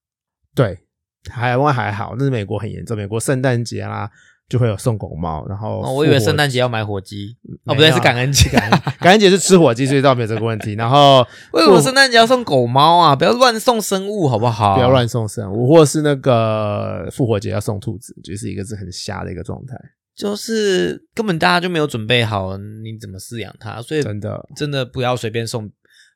[0.54, 0.86] 对，
[1.24, 2.96] 台湾还好，那是美国很严重。
[2.96, 4.10] 美国圣诞节啦
[4.48, 8.50] 就会有送狗猫，然后哦，我以为圣诞节要买火鸡，哦，不对，是感恩节。
[8.50, 10.74] 感恩感恩节是吃火鸡，所以倒没有这个问题。
[10.78, 13.16] 然后为什么圣诞节要送狗猫啊？
[13.16, 14.76] 不要乱送生物好不好？
[14.76, 19.76] 不要乱送生物，或者是那个复活节要送兔子，就是一个是很瞎的一个状态，
[20.16, 24.48] 就是根本大家就没有准备好你怎么饲养它，所以真的。
[24.56, 25.72] 真的不要随便送。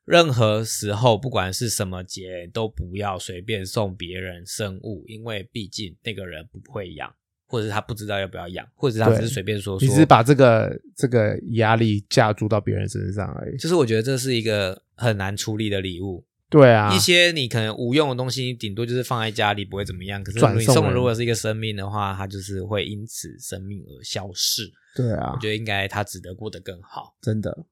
[0.05, 7.07] 任何时候，不管是什么节，都不要随便送别人生物，因为毕竟那个人不会养，
[7.49, 9.83] 或者是他不知道要不要养，或者是他只是随便说说。
[9.83, 13.57] 你只是把这个这个压力架注到别人身上而已。
[13.57, 16.23] 就是我觉得这是一个很难处理的礼物。
[16.47, 20.23] 对啊，一些你可能无用的东西，你顶多就是放在家里不会怎么样。
[20.23, 24.71] 可是你送如果是一个生命的话，它就是会因此生命而消逝。
[24.95, 27.15] 对啊我，觉得应该他值得过得更好。
[27.21, 27.65] 真的。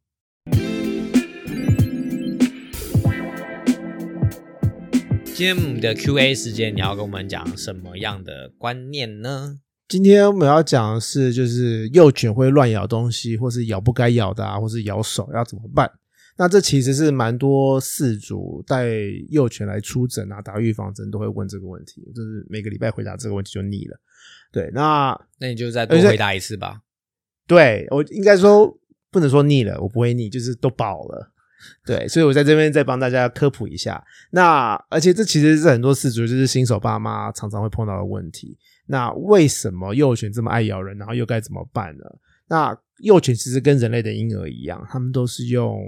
[5.26, 9.60] 今天我们的 Q&A 时间，你要跟我们讲什么样的观念呢？
[9.88, 15.89] 今天我们要讲的是，就是幼犬会乱咬东西，或是咬不该咬的啊，或是咬手要怎么办？
[16.38, 18.86] 那这其实是蛮多饲主带
[19.30, 23.97] 幼犬来出诊啊，打预防针都会问这个问题，就是每个礼拜回答这个问题就腻了。
[24.52, 26.82] 对，那那你就再多回答一次吧。
[27.47, 28.78] 对我应该说
[29.10, 31.32] 不能说腻了，我不会腻，就是都饱了。
[31.86, 34.04] 对，所以我在这边再帮大家科普一下。
[34.32, 38.58] 那而且这其实是很多饲主就是新手爸妈常常会碰到的问题。
[38.88, 42.06] 那为什么幼犬这么爱咬人，然后又该怎么办呢？
[42.47, 45.80] 那幼犬其实跟人类的婴儿一样，他们都是用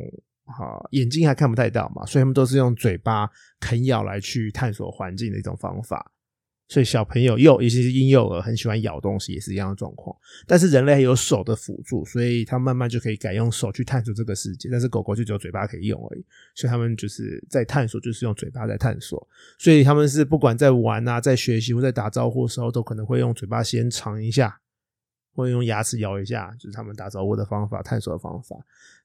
[0.45, 6.11] 啊、眼睛还看不太到嘛，所以他们都是用嘴巴啃咬来去探索环境的一种方法。
[6.69, 10.15] 所以小朋友幼，尤其是婴幼儿，很喜欢咬东西，也是一样的状况。
[10.45, 14.69] 但是人类还有手的辅助，所以它慢慢就可以改用手去探索这个世界。
[14.71, 19.27] 但是狗狗就只有嘴巴可以用而已，所以他们就是在探索，就是用嘴巴在探索。
[19.57, 24.61] 所以他们是不管在玩啊，在学习或在打招呼的时候，都可能会用嘴巴先尝一下，
[25.33, 28.55] 或者用牙齿咬一下，就是他们打招呼的方法、探索的方法。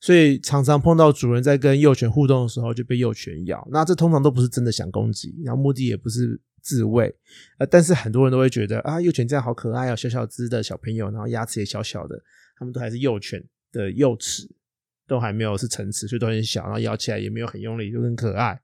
[0.03, 3.67] 所以常常碰到主人在跟幼犬互动的时候，就被幼犬咬。
[3.71, 7.15] 那这通常都不是真的想攻击，然后目的也不是自卫。
[7.59, 12.21] 呃，但是很多人都会觉得啊，幼犬这样好可爱哦，小小只的小朋友，然后牙齿也小小的，
[12.59, 14.51] 他们都还是幼犬的幼齿，
[15.07, 18.59] 都还没有是成齿，所以都很小，然后咬起来也没有很用力，就很可爱。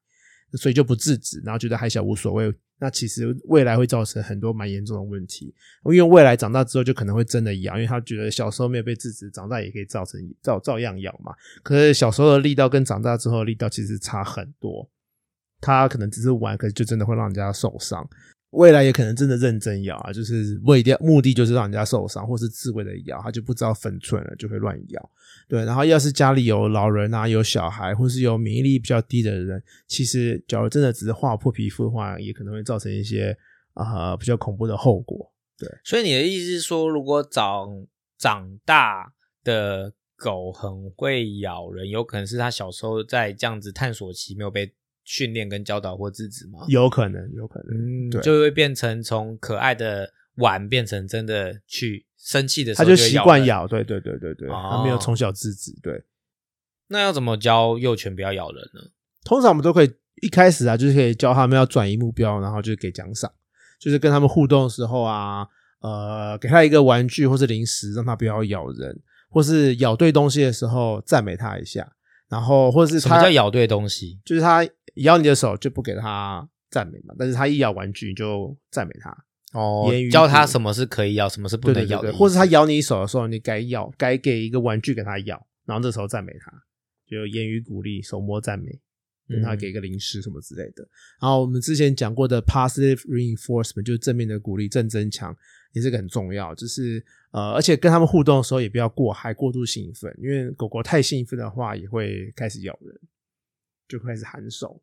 [0.55, 2.53] 所以就不制止，然后觉得还小无所谓。
[2.81, 11.33] 那其实未来会造成很多蛮严重的问题，因为未来长大之后就可能会真的咬，因为他觉得小时候没有被制止，长大也可以造成照照样咬嘛。
[11.63, 14.91] 可是小时候的力道跟长大之后力道其实差很多，
[15.61, 18.09] 他可能只是玩，可是就真的会让人家受伤。
[18.51, 25.11] 未来也可能真的认真咬啊，就是为掉目的就是让人家受伤，或是自卫的咬，他就不知道分寸了，就会乱咬。
[25.49, 33.39] 对，然后要是家里有老人啊，有小孩，或是有免疫力比较低的人，其实假如真的只是划破皮肤的话，也可能会造成一些
[33.75, 35.33] 啊比较恐怖的后果。
[35.57, 37.87] 对，所以你的意思是说，如果长
[38.19, 39.13] 长大
[39.45, 44.75] 的狗很会咬人，有可能是他小时候在这样子探索期没有被。
[45.11, 46.61] 训练跟教导或制止吗？
[46.69, 56.05] 有可能，有可能，嗯，就会变成从可爱的玩变成真的去生气的时候，他就习惯咬，对对对对对，他没有从小制止，对。
[56.87, 58.81] 那要怎么教幼犬不要咬人呢？
[59.25, 59.93] 通常我们都可以
[60.23, 63.29] 一开始啊，就是可以教他们要转移目标，然后就给奖赏，
[63.81, 65.45] 就是跟他们互动的时候啊，
[65.81, 68.97] 呃，给他一个玩具或是零食，让他不要咬人，
[69.29, 71.91] 或是咬对东西的时候赞美他一下，
[72.31, 74.19] 然后或者是什么叫咬对东西？
[74.25, 74.67] 就是他。
[74.97, 79.17] 咬你的手就不给他赞美嘛，但是他一咬玩具你就赞美他
[79.53, 86.53] 哦，教他什么是可以咬，什么是不能咬的，或者他咬你手的时候，你该咬，该给一个玩具给他咬，然后这时候赞美他，
[87.09, 88.81] 就言语鼓励，手摸赞美，
[89.29, 90.87] 跟他给个零食什么之类的。
[91.21, 95.35] 然后我们之前讲过的 positive reinforcement 就是正面的鼓励，正增强
[95.73, 103.01] 也是个很重要，就是呃，而且跟他们互动的时候也不要过嗨，过度兴奋，因为狗狗太兴奋的话也会开始咬人，
[103.89, 104.83] 就开始喊手。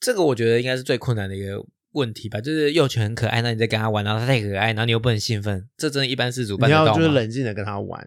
[0.00, 8.06] 这个我觉得应该是最困难的一个问题吧，就是幼犬很可爱，那你在跟它玩，然后它太可爱，然后你又不能兴奋，这真的一般是主办你要就是冷静的跟它玩，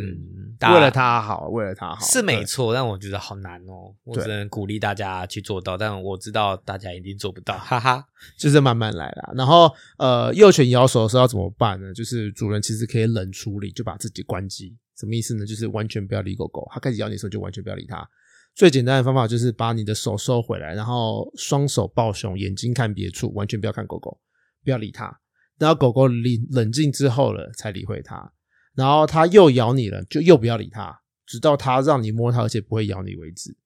[0.00, 8.04] 嗯，为了他好，为了他好是没错，但我觉得好难哦，我只能鼓励大家去做到，但我知道大家一定做不到，哈哈，
[8.38, 9.32] 就是慢慢来啦。
[9.34, 11.92] 然后呃，幼犬咬手的时候要怎么办呢？
[11.92, 15.44] 就是主人其实可以冷处理，就把自己关机，什么意思呢？
[15.44, 18.08] 就是完全不要理狗狗，它开始咬你的时候就完全不要理它。
[18.54, 24.18] 最简单的方法就是把你的手收回来，然后双手抱胸，眼睛看别处，完全不要看狗狗，
[24.64, 25.14] 不要理它。
[25.58, 28.32] 然后狗狗冷冷静之后了，才理会它。
[28.76, 33.56] 然后它又咬你了，就又不要理它，直到它让你摸它，而且不会咬你为止。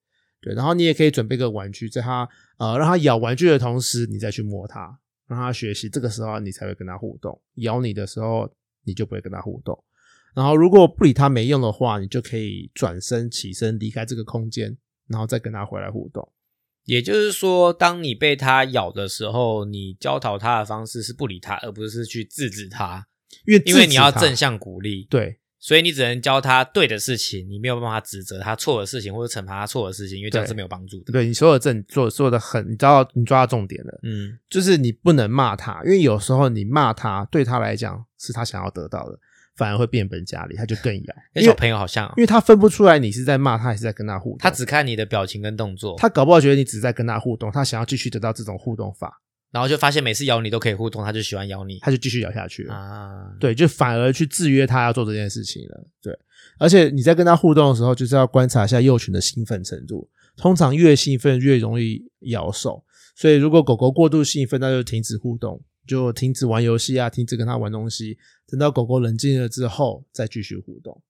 [0.40, 5.88] 对，然后你也可以准备个玩具，在它呃让它咬玩具的同时，你再去摸它，让它学习。
[5.90, 7.38] 这个时候你才会跟它互动。
[7.56, 8.48] 咬你的时候，
[8.84, 9.84] 你就不会跟它互动。
[10.32, 16.32] 然后，如果不理他没用的话，你就可以转身起身离开这个空间，然后再跟他回来互动。
[16.84, 23.08] 也就是说，当你被他咬的时候，你教导他的方式是不理他，而不是去制止他。
[23.46, 31.12] 因为因为你要正向鼓励，对，所以你只能教他对的事情，你没有办法指责他错的事情或者惩罚他错的事情，因为这样是没有帮助的。
[31.12, 39.18] 对你所有正做做的很，你知道你抓到重点了，嗯，就是你不能骂他，因为有时候你骂他，对他来讲是他想要得到的。
[39.56, 41.14] 反而会变本加厉，他就更咬。
[41.34, 53.36] 跟小朋友好像，因为他分不出来你是在骂他还是在跟他互动，他只看你的表情跟动作，他搞不好觉得你只是在跟他互动，他想要继续得到这种互动法，然后就发现每次咬你都可以互动，他就喜欢咬你，他就继续咬下去了啊。
[53.38, 55.86] 对，就反而去制约他要做这件事情了。
[56.00, 56.18] 对，
[56.58, 62.84] 而且你在跟他互动的时候，就是要观察一下幼犬的兴奋程度，通常越兴奋越容易咬手，
[63.14, 65.62] 所以如果狗狗过度兴奋，那就停止互动。
[65.86, 71.02] 就停止玩游戏啊，停止跟他玩东西，等到狗狗冷静了之后再继续互动。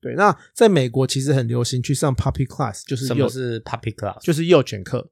[0.00, 4.20] 对，那在美国其实很流行去上 puppy class，就是什么是 puppy class？
[4.24, 5.08] 就是幼犬课。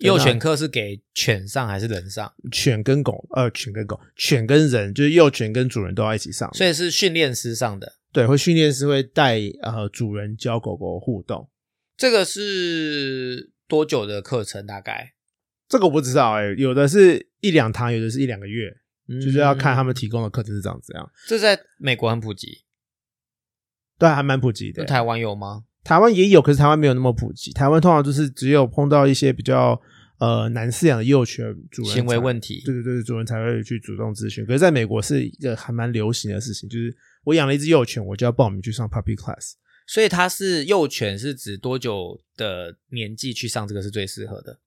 [0.00, 2.32] 幼犬课是给犬上还是人上？
[2.50, 7.94] 犬跟狗，呃，犬跟狗，犬跟人，就是幼犬跟主人都要一起上，所以是训练师上的。
[8.12, 11.48] 对，会训练师会带呃主人教狗狗互动。
[11.96, 14.66] 这个是多久的课程？
[14.66, 15.14] 大概？
[15.68, 18.74] 这个我不知道哎，有的是一两堂，有的是一两个月，
[19.06, 21.12] 就是要看他们提供的课程是这样子样。
[21.28, 22.64] 这在美国很普及，
[23.98, 24.84] 对，还蛮普及的。
[24.84, 25.64] 台湾有吗？
[25.84, 27.52] 台湾也有，可是台湾没有那么普及。
[27.52, 29.80] 台湾通常就是只有碰到一些比较
[30.20, 34.46] 呃男饲养的幼犬主人行为问题，对对对，主人才会去主动咨询。
[34.46, 39.54] 可是在美国是一个还蛮流行的事情，就是我养了一只幼犬，我就要报名去上 puppy class。
[39.86, 44.60] 所以它是幼犬是指多久的年纪去上这个是最适合的？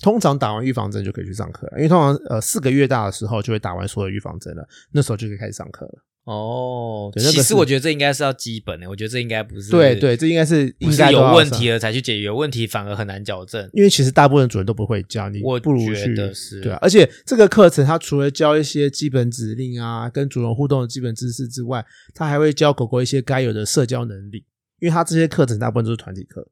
[0.00, 6.04] 通常打完预防针就可以去上课了，因为通常呃四个月大的时候就会打完所有预防针了，那时候就可以开始上课了。
[6.24, 13.68] 哦，其实我觉得这应该是要基本的，我觉得这应该不是对对，这应该是应该有问题了才去解决，有问题反而很难矫正。
[13.74, 16.78] 因为其实大部分主人都不会教你，我不如去是，对啊。
[16.80, 21.84] 而且这个课程它除了教一些基本指令啊，跟主人互动的基本知识之外，
[22.14, 24.46] 它还会教狗狗一些该有的社交能力，
[24.80, 26.48] 因为它这些课程大部分都是团体课。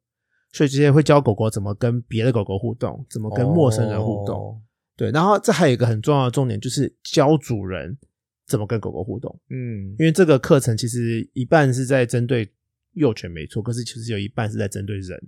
[0.53, 4.37] 所以这些会教狗狗怎么跟别的狗狗互动，怎么跟陌生人互动。
[4.37, 4.57] 哦
[4.95, 7.97] 对，然后这还有一个很重要的重点，就是教主人
[8.47, 9.41] 怎么跟狗狗互动。
[9.51, 12.49] 嗯，因为这个课程其实一半是在针对
[12.95, 15.19] 幼犬没错，可是其实有一半是在针对人，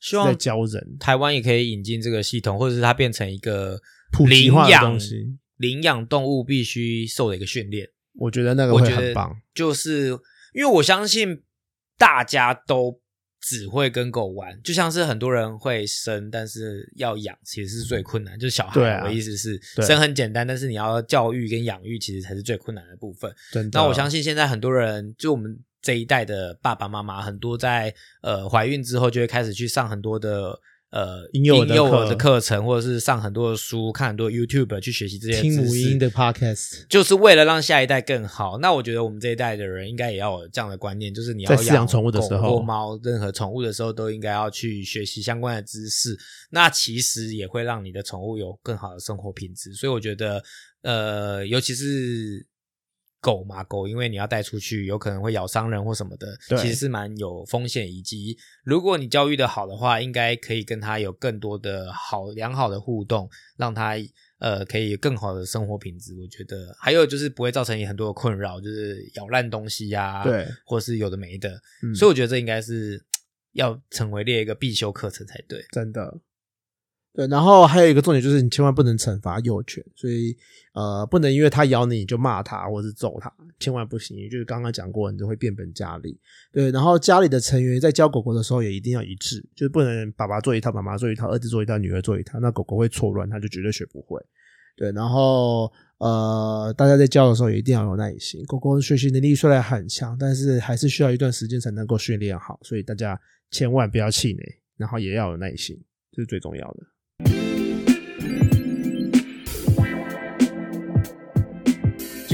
[0.00, 3.80] 希望在教人台湾也可以引进这个系统，或者是它变成一个
[4.12, 5.38] 普及化的领养东西。
[5.56, 7.88] 领养动物必须受的一个训练。
[8.14, 9.36] 我觉得那个会很棒。
[9.52, 10.10] 就是
[10.54, 11.42] 因为我相信
[11.96, 13.00] 大家都
[13.40, 18.38] 只会跟狗玩，就像是很多人会生，但是要养其实是最困难。
[18.38, 23.32] 就是小孩，的意思是对生很简单，但是你要教育跟养育，其实才是最困难的部分。
[23.72, 30.58] 那我相信现在很多人，就我们这一代的爸爸妈妈，很多在呃怀孕之后就会开始去上很多的
[30.90, 38.58] 呃婴幼儿的课程，或者是上很多的书，看很多 YouTube 去学习这些听母婴的 podcast，就是为了让下一代更好。
[38.58, 46.16] 那我觉得我们这一代的人应该也要有这样的观念，就是你要饲养宠物的时候或猫，任何宠物的时候都应该要去学习相关的知识。
[46.50, 49.74] 那其实也会让你的宠物有更好的生活品质。
[49.74, 50.42] 所以我觉得，
[50.82, 52.46] 呃，尤其是。
[53.20, 57.92] 狗嘛，狗因为你要带出去，有可能会咬伤人或什么的，其实是蛮有风险。
[57.92, 63.94] 以及如果你教育的好的话，应该可以跟它有更多的好良好的互动，让它
[64.38, 66.14] 呃可以有更好的生活品质。
[66.20, 71.60] 我觉得还有就是不会造成你很多的困扰，就是咬烂东西呀、对，或是有的没的。
[71.82, 73.04] 嗯所以我觉得这应该是
[73.52, 75.64] 要成为列一个必修课程才对。
[75.72, 76.20] 真的。
[77.18, 80.36] 对，然后还有一个重点就是你千万不能惩罚幼犬，所以
[80.72, 83.28] 呃，不能因为它咬你你就骂它或是揍它，
[83.58, 84.16] 千万不行。
[84.30, 86.16] 就是刚刚讲过，你就会变本加厉。
[86.52, 94.24] 对，然后家里的成员在教狗狗的时候也一定要一致，就是不能爸爸做一套，妈妈做一套，儿子做一套，女儿做一套，那狗狗会错乱，它就绝对学不会。
[94.76, 98.46] 对，然后呃，大家在教的时候也一定要有耐心。
[98.46, 104.40] 狗狗学习能力虽然很强，但是还是需要一段时间才能够训练好，所以大家千万不要气馁，
[104.76, 105.76] 然后也要有耐心，
[106.12, 106.86] 这是最重要的。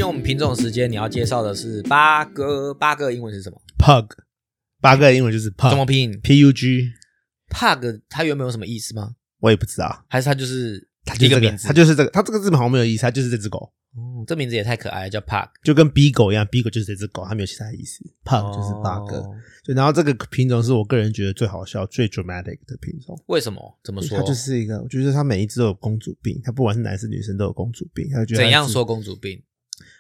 [0.05, 4.07] 天我们品种时间，你要介绍的是八哥，八哥英文是什么？Pug，
[4.83, 9.15] 八哥英文就是 Pug，怎么拼 P U G，？Pug 它原本有什么意思吗？
[9.41, 11.67] 我也不知道，还是它就是它一个名字？
[11.67, 15.49] 它就是这个，它这个字好像没有意思，它就是这只狗，哦，这名字也太可爱了，叫 Pug。
[15.63, 19.21] 就跟 B 狗一样，B 狗就是这只狗，它没有其他意思，Pug 就是八个。
[19.21, 19.35] 哦，
[19.75, 23.19] 然后这个品种是我个人觉得最好笑、最 dramatic 的品种。
[23.27, 23.79] 为什么？
[23.83, 24.19] 怎么说？
[24.19, 28.07] 它就是一个，我觉得它每一只都有公主病，它不管是男生女生都有公主病。
[28.13, 28.85] 它就觉得它怎样说？
[28.85, 29.43] 公主病？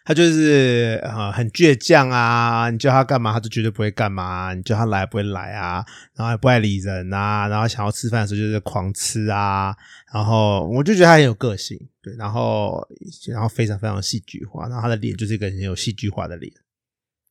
[0.05, 5.83] 它就是呃很倔强啊，你叫他干嘛，他就绝对不会干嘛；你叫他来不会来啊，
[6.14, 9.75] 然后也不爱理人啊，然后想要吃饭的时候就是狂吃啊。
[10.12, 12.87] 然后我就觉得他很有个性，对，然后
[13.29, 16.53] 然后非常非常戏剧化，然后他的脸就是一个很有戏剧化的脸，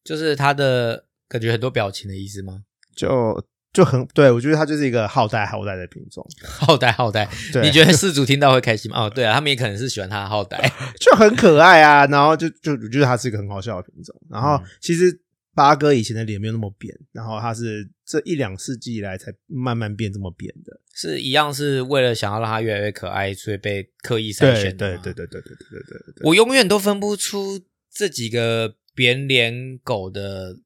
[0.03, 2.63] 就是他的感觉很多表情的意思吗？
[2.95, 9.05] 就就很对我觉得它就是一个好呆好呆的品种，好呆好呆，对你觉得饲主听到会开心吗？
[9.05, 10.57] 哦，对啊，他们也可能是喜欢它的好呆。
[11.01, 14.15] 就很可爱啊，然后就就我觉得它是一个很好笑的品种。
[14.29, 15.19] 然后嗯其实
[15.55, 20.79] 八哥以前的脸没有那么扁，然后它是这一两世纪以来才慢慢变这么扁的。
[20.93, 26.23] 是一样，是为了想要让它越来越可爱，所以被刻意筛选对对对对对对对对。
[26.23, 27.59] 我永远都分不出
[27.91, 30.57] 这几个扁脸狗的，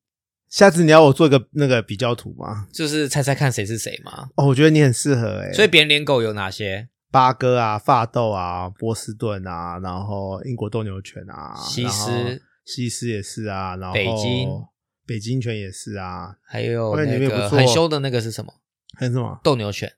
[0.57, 2.65] 下次你要我做一个那个比较图吗？
[2.73, 4.27] 就是猜猜看谁是谁嘛。
[4.35, 6.89] 哦，我觉得你很适合哎、所以扁脸狗有哪些？
[7.11, 14.49] 八哥啊、发豆啊、波士顿啊，然后英国斗牛犬啊，西施西施也是啊，然后北京
[15.05, 18.51] 北京犬也是啊，还有那里面不很凶的那个是什么？
[18.97, 19.93] 还有什么斗牛犬，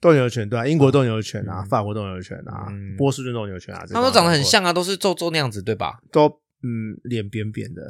[0.00, 5.98] 斗牛犬对啊，英国斗牛犬啊，嗯法国斗牛犬啊，嗯波士顿斗牛犬啊，这它们都长得很像啊，都是皱皱那样子，对吧？
[6.12, 7.82] 都嗯脸扁扁的，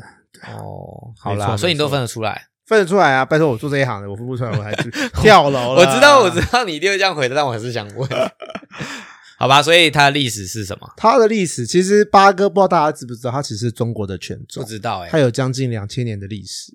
[0.58, 2.48] 哦，好啦，所以你都分得出来。
[2.66, 3.26] 分得出来啊！
[3.26, 5.80] 拜托我做这一行的，我分不出来，我还是 跳楼了。
[5.82, 8.08] 我知道，我知道你一定会这样回的，但我还是想问。
[9.36, 10.90] 好吧，所以它的历史是什么？
[10.96, 16.74] 它的历史，其实八哥不知道大家知不知道，它其实是中国的犬种不，知道哎、它有将近两千年的历史，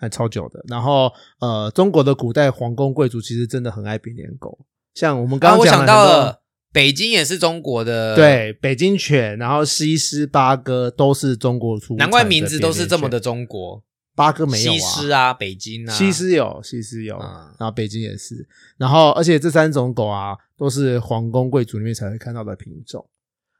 [0.00, 0.60] 还超久的。
[0.66, 6.40] 然后呃，中国的古代皇宫贵族其实真的很爱扁脸狗，像我们刚啊，我刚讲到了，
[6.74, 13.80] 北京也是中国的，，对，北京犬，然后西施、八哥都是中国出难怪名字都是这么的中国。
[14.16, 17.54] 八哥没有啊，西施啊，北京啊，西施有，西施有，嗯。
[17.60, 18.44] 然后北京也是，
[18.76, 23.04] 然后而且这三种狗啊，都是皇宫贵族里面才会看到的品种。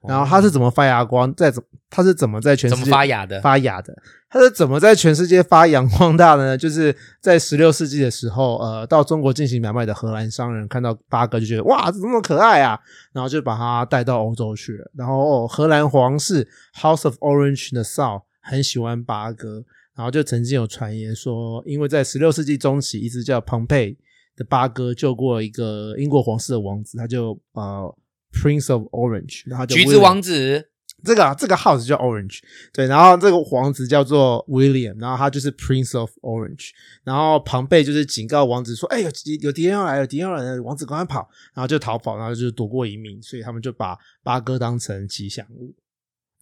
[0.07, 3.41] 然后它是怎么发芽光，在怎它是怎么在全世界发芽的？
[3.41, 3.97] 发芽的？
[4.29, 6.59] 它是怎么在全世界发扬光大的呢？
[6.59, 12.79] 就是在十六世纪的时候，呃，到中国进行买卖的荷兰商人看到八哥就觉得哇，这么可爱啊，
[13.13, 14.91] 然后就把它带到欧洲去了。
[14.97, 23.97] 然后、哦荷兰皇室 House of Orange Nassau 很喜欢八哥，然后就曾经有传言说，因为在十六世纪中期，一只叫庞佩
[24.37, 27.97] 的八哥救过一个英国皇室的王子，他就呃
[28.35, 30.69] Prince of Orange，然后就橘子王子，
[31.05, 32.41] 这个啊这个 house 叫 Orange，
[32.73, 36.71] 对，然后这个王子叫做 William，然后他就是 Prince of Orange，
[37.05, 39.11] 然后庞贝就是警告王子说：“哎，有
[39.41, 45.75] 有敌人要来，有敌人要来了，王子赶快跑！”然后就逃跑，然后就躲过一命，所以他们就把八哥当成吉祥物。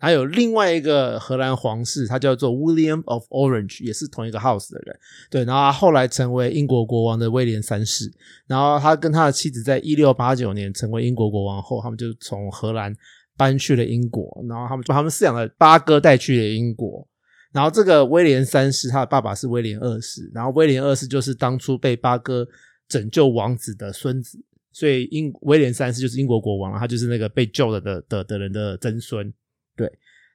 [0.02, 4.98] 还有另外一个荷兰皇室，他叫做 William of Orange，也是同一个 house 的人。
[5.30, 8.12] 对，然后他后来成为英国国王的威廉三世。
[8.48, 12.92] 然后他跟他的妻子在一六八九年成为英国国王后，他们就从荷兰
[13.36, 14.44] 搬去了英国。
[14.48, 17.06] 然后他们把他们饲养的八哥带去了英国。
[17.52, 22.44] 然后这个威廉三世，他的爸爸是威廉二世，然后威廉二世就是当初被八哥
[22.88, 24.36] 拯救王子的孙子，
[24.72, 29.32] 所以英威廉三世就是英国国王，他就是那个被救了的的的人的曾孙。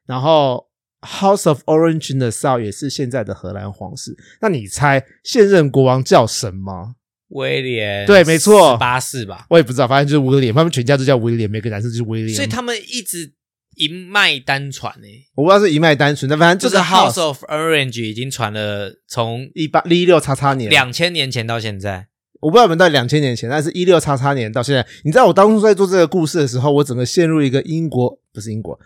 [0.08, 0.68] 对，然后
[1.02, 4.16] House of Orange in the South 也是现在的荷兰皇室。
[4.42, 6.96] 那你猜现任国王叫什么？
[7.30, 9.46] 威廉，对没错八世吧。
[9.50, 12.34] 我也不知道，反正就是威廉，他们全家都叫威廉，每个男生就是威廉。
[12.34, 13.34] 所以他们一直
[13.76, 22.08] 一脉单传诶、我不知道是一脉单传，但，反正就就是是 House of Orange 已经传了从一八一六叉叉年，两千年前到现在。
[22.40, 24.86] 我不知道有没有到两千年前，但是一六叉叉年到现在。
[25.04, 28.80] 你知道我当初在做这个故事的时候，我整个陷入一个英国不是英国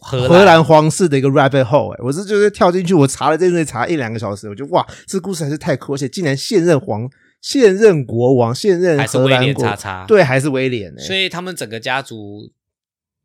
[0.00, 7.08] 荷荷兰皇室的一个 rabbit hole，哎、我是就是跳进去，我查了这东西查一两个小时，我就哇，这故事还是太酷，而且竟然现任皇、
[7.40, 12.50] 现任国王、现任还是威廉荷兰国叉叉，对，还是威廉、欸，所以他们整个家族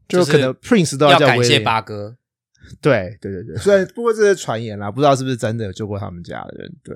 [0.08, 1.64] 就可能 Prince 都要感谢叫威廉。
[1.64, 2.18] 八哥。
[2.80, 6.72] 对对对对，虽然不过这是传言啦，不知道是不是真的有救过他们家的人。
[6.84, 6.96] 对，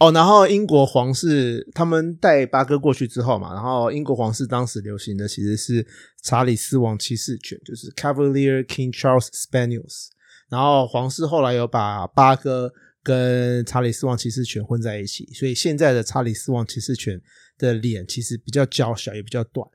[0.00, 5.86] 哦，然后英国皇室他们带八哥过去之后嘛，然后英国皇室当时流行的其实是
[6.22, 10.06] 查理斯王骑士犬，就是 Cavalier King Charles Spaniels。
[10.48, 12.72] 然后皇室后来有把八哥
[13.02, 17.20] 跟查理斯王骑士犬混在一起，所以现在的查理斯王骑士犬
[17.58, 19.68] 的脸其实比较娇小，也比较短，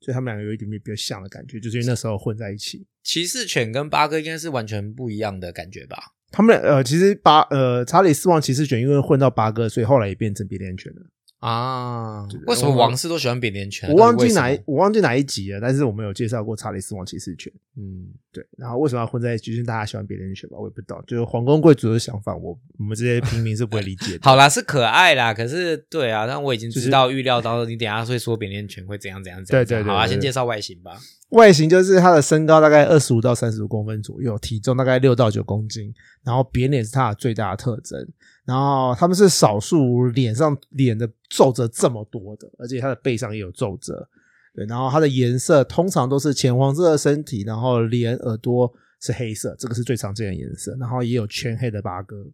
[0.00, 2.84] 所以他们两个有一点点比较像的感觉，就是因为那时候混在一起。
[3.04, 5.96] 骑士犬跟八哥应该是完全不一样的感觉吧？
[6.30, 11.02] 他们俩呃，其实八呃，查理四王骑士犬因为混到八哥，所以后来也变成别连犬了。
[11.40, 13.88] 啊对，为什么王室都喜欢扁连犬？
[13.90, 17.52] 我忘记哪一我忘记哪一集了，但是我们有介绍过查理斯王骑士犬。
[17.76, 19.52] 嗯，对，然后为什么要混在一起？
[19.52, 21.00] 就是大家喜欢扁连犬吧，我也不知道。
[21.06, 24.20] 就是皇宫贵族的想法，我我们这些平民是不会理解的。
[24.28, 29.64] 好啦，是可爱啦，可是对啊，但我已经就是知道预料到你等下会说扁连犬会怎样怎样怎样。
[29.64, 30.98] 对对对好啊，先介绍外形吧。
[31.28, 38.08] 外形就是它的身高大概二十五到三十五公分左右，体重大概六到九公斤，然后扁脸是它的最大的特征。
[38.48, 44.08] 然后他们是少数脸上脸的皱褶这么多的，而且他的背上也有皱褶。
[44.54, 48.72] 对，然后他的颜色通常都是浅黄色的身体，然后脸、耳朵
[49.02, 50.74] 是黑色，这个是最常见的颜色。
[50.80, 52.24] 然后也有全黑的八哥。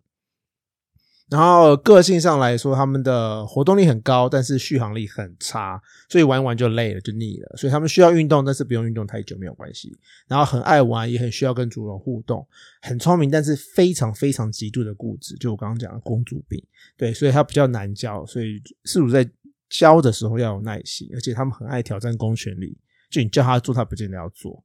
[1.35, 7.57] 然后个性上来说，他们的活动力很高，但是续航力很差，所以玩一玩就累了，就腻了。
[7.57, 9.93] 所以他们需要运动，但是不用运动太久没有关系。
[10.29, 12.47] 然后很爱玩，也很需要跟主人互动，
[12.83, 16.65] 很聪明，但是非常非常极度的固执，就我刚刚讲的公主病。
[16.97, 19.29] 对，所以它比较难教，所以事主在
[19.69, 22.79] 教的时候要有耐心，而且他们很爱挑战公权力，
[23.11, 24.63] 就你叫他做，他不见得要做。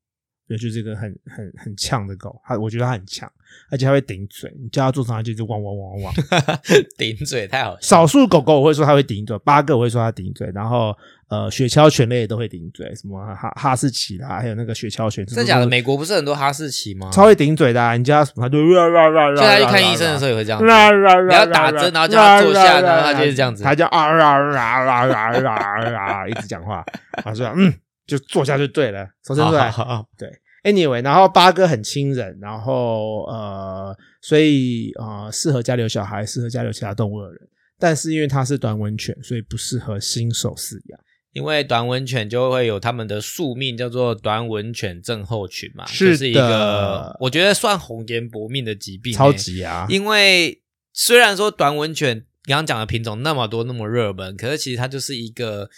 [0.49, 3.31] 对，就这个很很很呛的狗，它我觉得它很呛，
[3.69, 6.13] 而且它会顶嘴，你叫它做什么，它就一直汪汪汪汪汪。
[6.97, 7.79] 顶嘴太好笑。
[7.81, 10.91] 少数狗狗我会说它会顶嘴，八个我会说它顶嘴，然后
[11.27, 15.67] 呃雪橇犬类也都会顶嘴，什么哈哈士奇啦，还有那个雪橇犬，真的假的？
[15.67, 17.11] 美国不是很多哈士奇吗？
[17.13, 20.65] 超会顶嘴的、啊，你叫它什么它就啦啦啦啦，所以他去看医生的时候也会这样子。
[20.65, 26.83] 啦啦啦，你要打针然后叫它坐下然后它就是这样子它叫啊啦啦啦啦啦啦，一直讲话，
[27.23, 27.71] 啊说嗯
[28.09, 30.27] 就坐下就对了，手伸出来，好好好对
[30.63, 37.39] ，anyway，然后八哥很亲人，然后呃，所以呃适合家里有小孩，适合家里有其他动物的人，
[37.77, 40.99] 但是因为它是短吻犬，所以不适合新手饲养。
[41.31, 49.85] 因为短吻犬就会有他们的宿命，叫做短吻犬症候群嘛，是就是一的个我觉得算红颜薄命的疾病欸、超级啊！
[49.89, 50.59] 因为
[50.91, 55.69] 虽然说短吻犬刚刚讲的品种那么多那么热门，可是其实它就是一个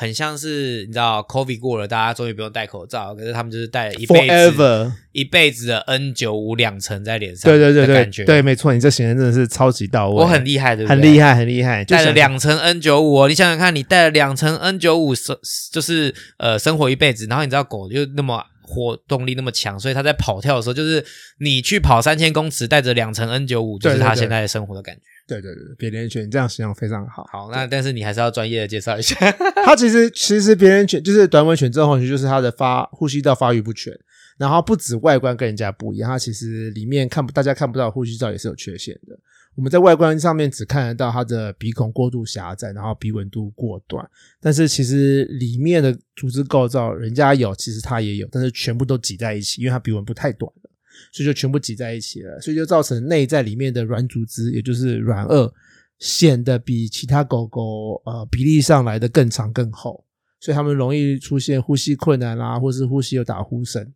[0.00, 8.24] 很像是你知道，COVID 过了，大家终于不用戴口罩，可是他们就是戴一辈子一辈子的 N 九五两层在脸上，对对对对感觉。
[8.24, 10.94] 对，没错，你这形容真的是超级到位，我很厉害，对不对？
[10.94, 15.36] 很厉害，很厉害，就带了两层 N 九五哦，你想想看，你戴了两层 N 九五生
[15.72, 21.02] 就是呃生活一辈子，然后你知道狗又那么活动力那么强，所以他在跑跳的时候，就是
[21.40, 25.00] 你去跑三千公尺，带着两层 N 九五，就是对对对它现在的生活的感觉。
[25.26, 27.26] 对对对，别连犬，你这样形容非常好。
[27.32, 29.16] 好，那但是你还是要专业的介绍一下。
[29.64, 33.92] 它其实其实别人犬就是短吻犬症候群，就是它的发呼吸道发育不全，
[34.38, 39.18] 然后不止外观跟人家不一样，它其实里面看不大家看不到呼吸道也是有缺陷的。
[39.54, 44.08] 我们在外观上面只看得到它的鼻孔过度狭窄，然后鼻纹度过短，
[44.40, 50.70] 但是其实里面的组织构造人家有，其实它也有，但是全部都挤在一起，因为它鼻纹部太短了，
[51.12, 55.52] 所以就全部挤在一起了，所以就造成内在里面的软组织，也就是软腭，
[55.98, 60.04] 显得比其他狗狗呃比例上来的更长更厚，
[60.38, 63.92] 所以它们容易出现呼吸困难啦，或是呼吸有打呼声。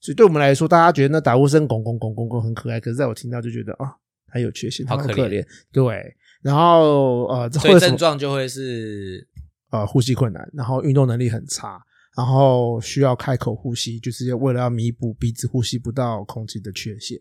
[0.00, 3.94] 所以对我们来说，大家觉得那打呼声拱拱拱拱拱很可爱，可是在我听到就觉得啊，
[4.34, 5.46] 它有缺陷，好可怜。
[5.70, 6.12] 对，
[6.42, 9.24] 然后呃，这所以症状就会是
[9.70, 11.80] 呃呼吸困难，然后运动能力很差，
[12.16, 17.16] 然后需要开口呼吸，就是为了要弥补鼻子呼吸不到空气的缺陷。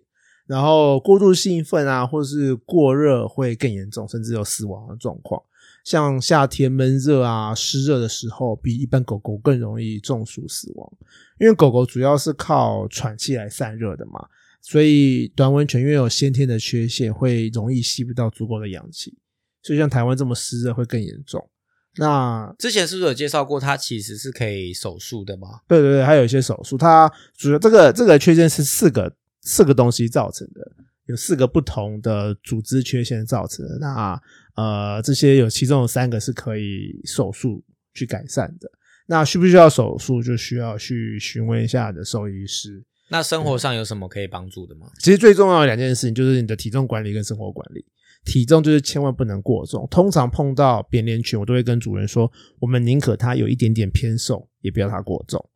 [0.48, 5.40] 然后过度兴奋啊，或者是过热会更严重，甚至有死亡的状况。
[5.86, 10.92] 像夏天闷热啊、湿热的时候，比一般狗狗更容易中暑死亡，
[11.40, 14.26] 因为狗狗主要是靠喘气来散热的嘛，
[14.66, 19.16] 所以短吻犬因为有先天的缺陷，会容易吸不到足够的氧气，
[19.62, 21.50] 所以像台湾这么湿热会更严重。
[21.98, 25.60] 那之前是不是有介绍过，它其实是可以手术的吗？
[25.68, 30.72] 对对对，还有一些手术，它主要这个这个缺陷是四个四个东西造成的，
[31.08, 33.78] 有四个不同的组织缺陷造成的。
[33.80, 34.20] 那
[34.56, 38.72] 呃，这些有其中有三个是可以手术去改善的。
[39.06, 42.82] 那需不需要手术，就需要去询问一下你的兽医师。
[43.14, 44.88] 那生活上有什么可以帮助的吗？
[44.98, 47.86] 其实最重要的两件事情就是你的体重管理跟生活管理。
[48.26, 49.88] 体重就是千万不能过重。
[49.92, 55.48] 通常碰到扁脸犬，我都会跟主人说，我们宁可它有一点点偏瘦，也不要它过重。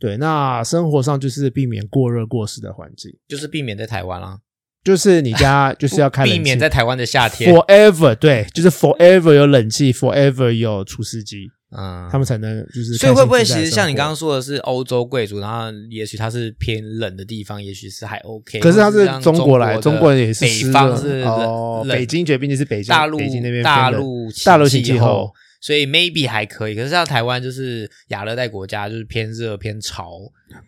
[0.00, 4.40] 对，那生活上就是避免过热过湿的环境，就是避免在台湾啦，
[4.82, 7.54] 就是你家 就是要开避免在台湾的夏天。
[7.54, 12.94] forever，对，就是 forever 有冷气，forever 有除湿机，嗯，他们才能就是。
[12.94, 18.60] 所以会不会其实像你刚刚，说的是欧洲贵族，然后也许它是偏冷的地方，也许是还 OK。
[18.60, 26.74] 可是它是中国来，的中国人也是北方是哦，冷北京绝壁就是北京，大陆北京那边大陆大陆型气气候，所以 maybe 还可以。
[26.74, 30.18] 可是像台湾就是亚热带国家，就是偏热偏潮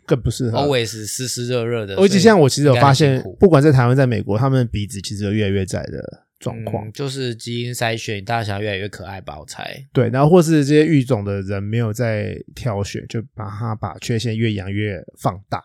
[0.04, 0.59] 更不适合。
[0.59, 1.94] ，always 湿湿热热的。
[1.94, 6.87] 而且像我其实有发现不管在台湾在美国，他们鼻子其实有越来越窄的状况。
[6.87, 9.39] 嗯就是基因筛选，大家想要越来越可爱吧？
[9.39, 9.87] 我猜。
[9.93, 15.62] 对，然后或是这些育种的人没有在挑选，就把它把缺陷越养越放大。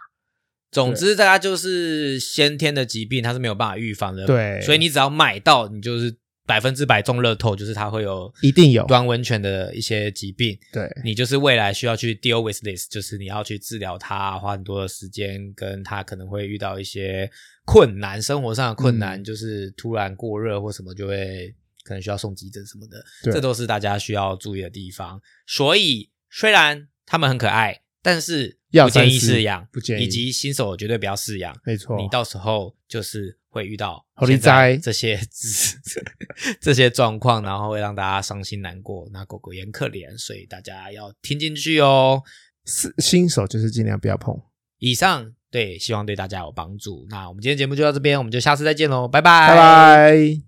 [0.72, 4.26] 总之，大家就是先天的疾病，它是没有办法预防的。
[4.26, 6.16] 对所以你只要买到，你就是
[6.52, 8.86] 百分之百中乐透，就是它会有一定有。
[8.88, 10.60] 端温泉的一些疾病。
[10.74, 10.92] 对。
[11.02, 17.32] 你就是未来需要去 deal with this，就是你要去治疗它，花很多的时间，跟它可能会遇到一些
[17.64, 19.24] 困难，生活上的困难，嗯。
[19.24, 25.22] 就是突然过热或什么，就会可能需要送急诊什么的，这都是大家需要注意的地方。
[25.48, 31.56] 所以虽然他们很可爱，但是要不建议饲养，不建议以及新手绝对不要饲养。
[31.66, 31.98] 没错。
[31.98, 35.20] 你到时候就是会遇到好利现在这些
[36.60, 39.10] 这些状况，然后会让大家伤心难过。
[39.12, 42.22] 那狗狗也很可怜，所以大家要听进去哦。
[42.66, 44.40] 是新手就是尽量不要碰。
[44.78, 47.06] 以上对，希望对大家有帮助。
[47.10, 50.42] 那我们今天节目就到这边，我们就下次再见喽，拜拜，拜拜。